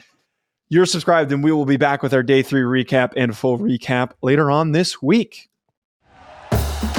You're 0.69 0.85
subscribed, 0.85 1.31
and 1.31 1.43
we 1.43 1.51
will 1.51 1.65
be 1.65 1.77
back 1.77 2.01
with 2.01 2.13
our 2.13 2.23
day 2.23 2.41
three 2.41 2.61
recap 2.61 3.13
and 3.15 3.35
full 3.35 3.59
recap 3.59 4.11
later 4.21 4.49
on 4.49 4.71
this 4.71 5.01
week. 5.01 5.49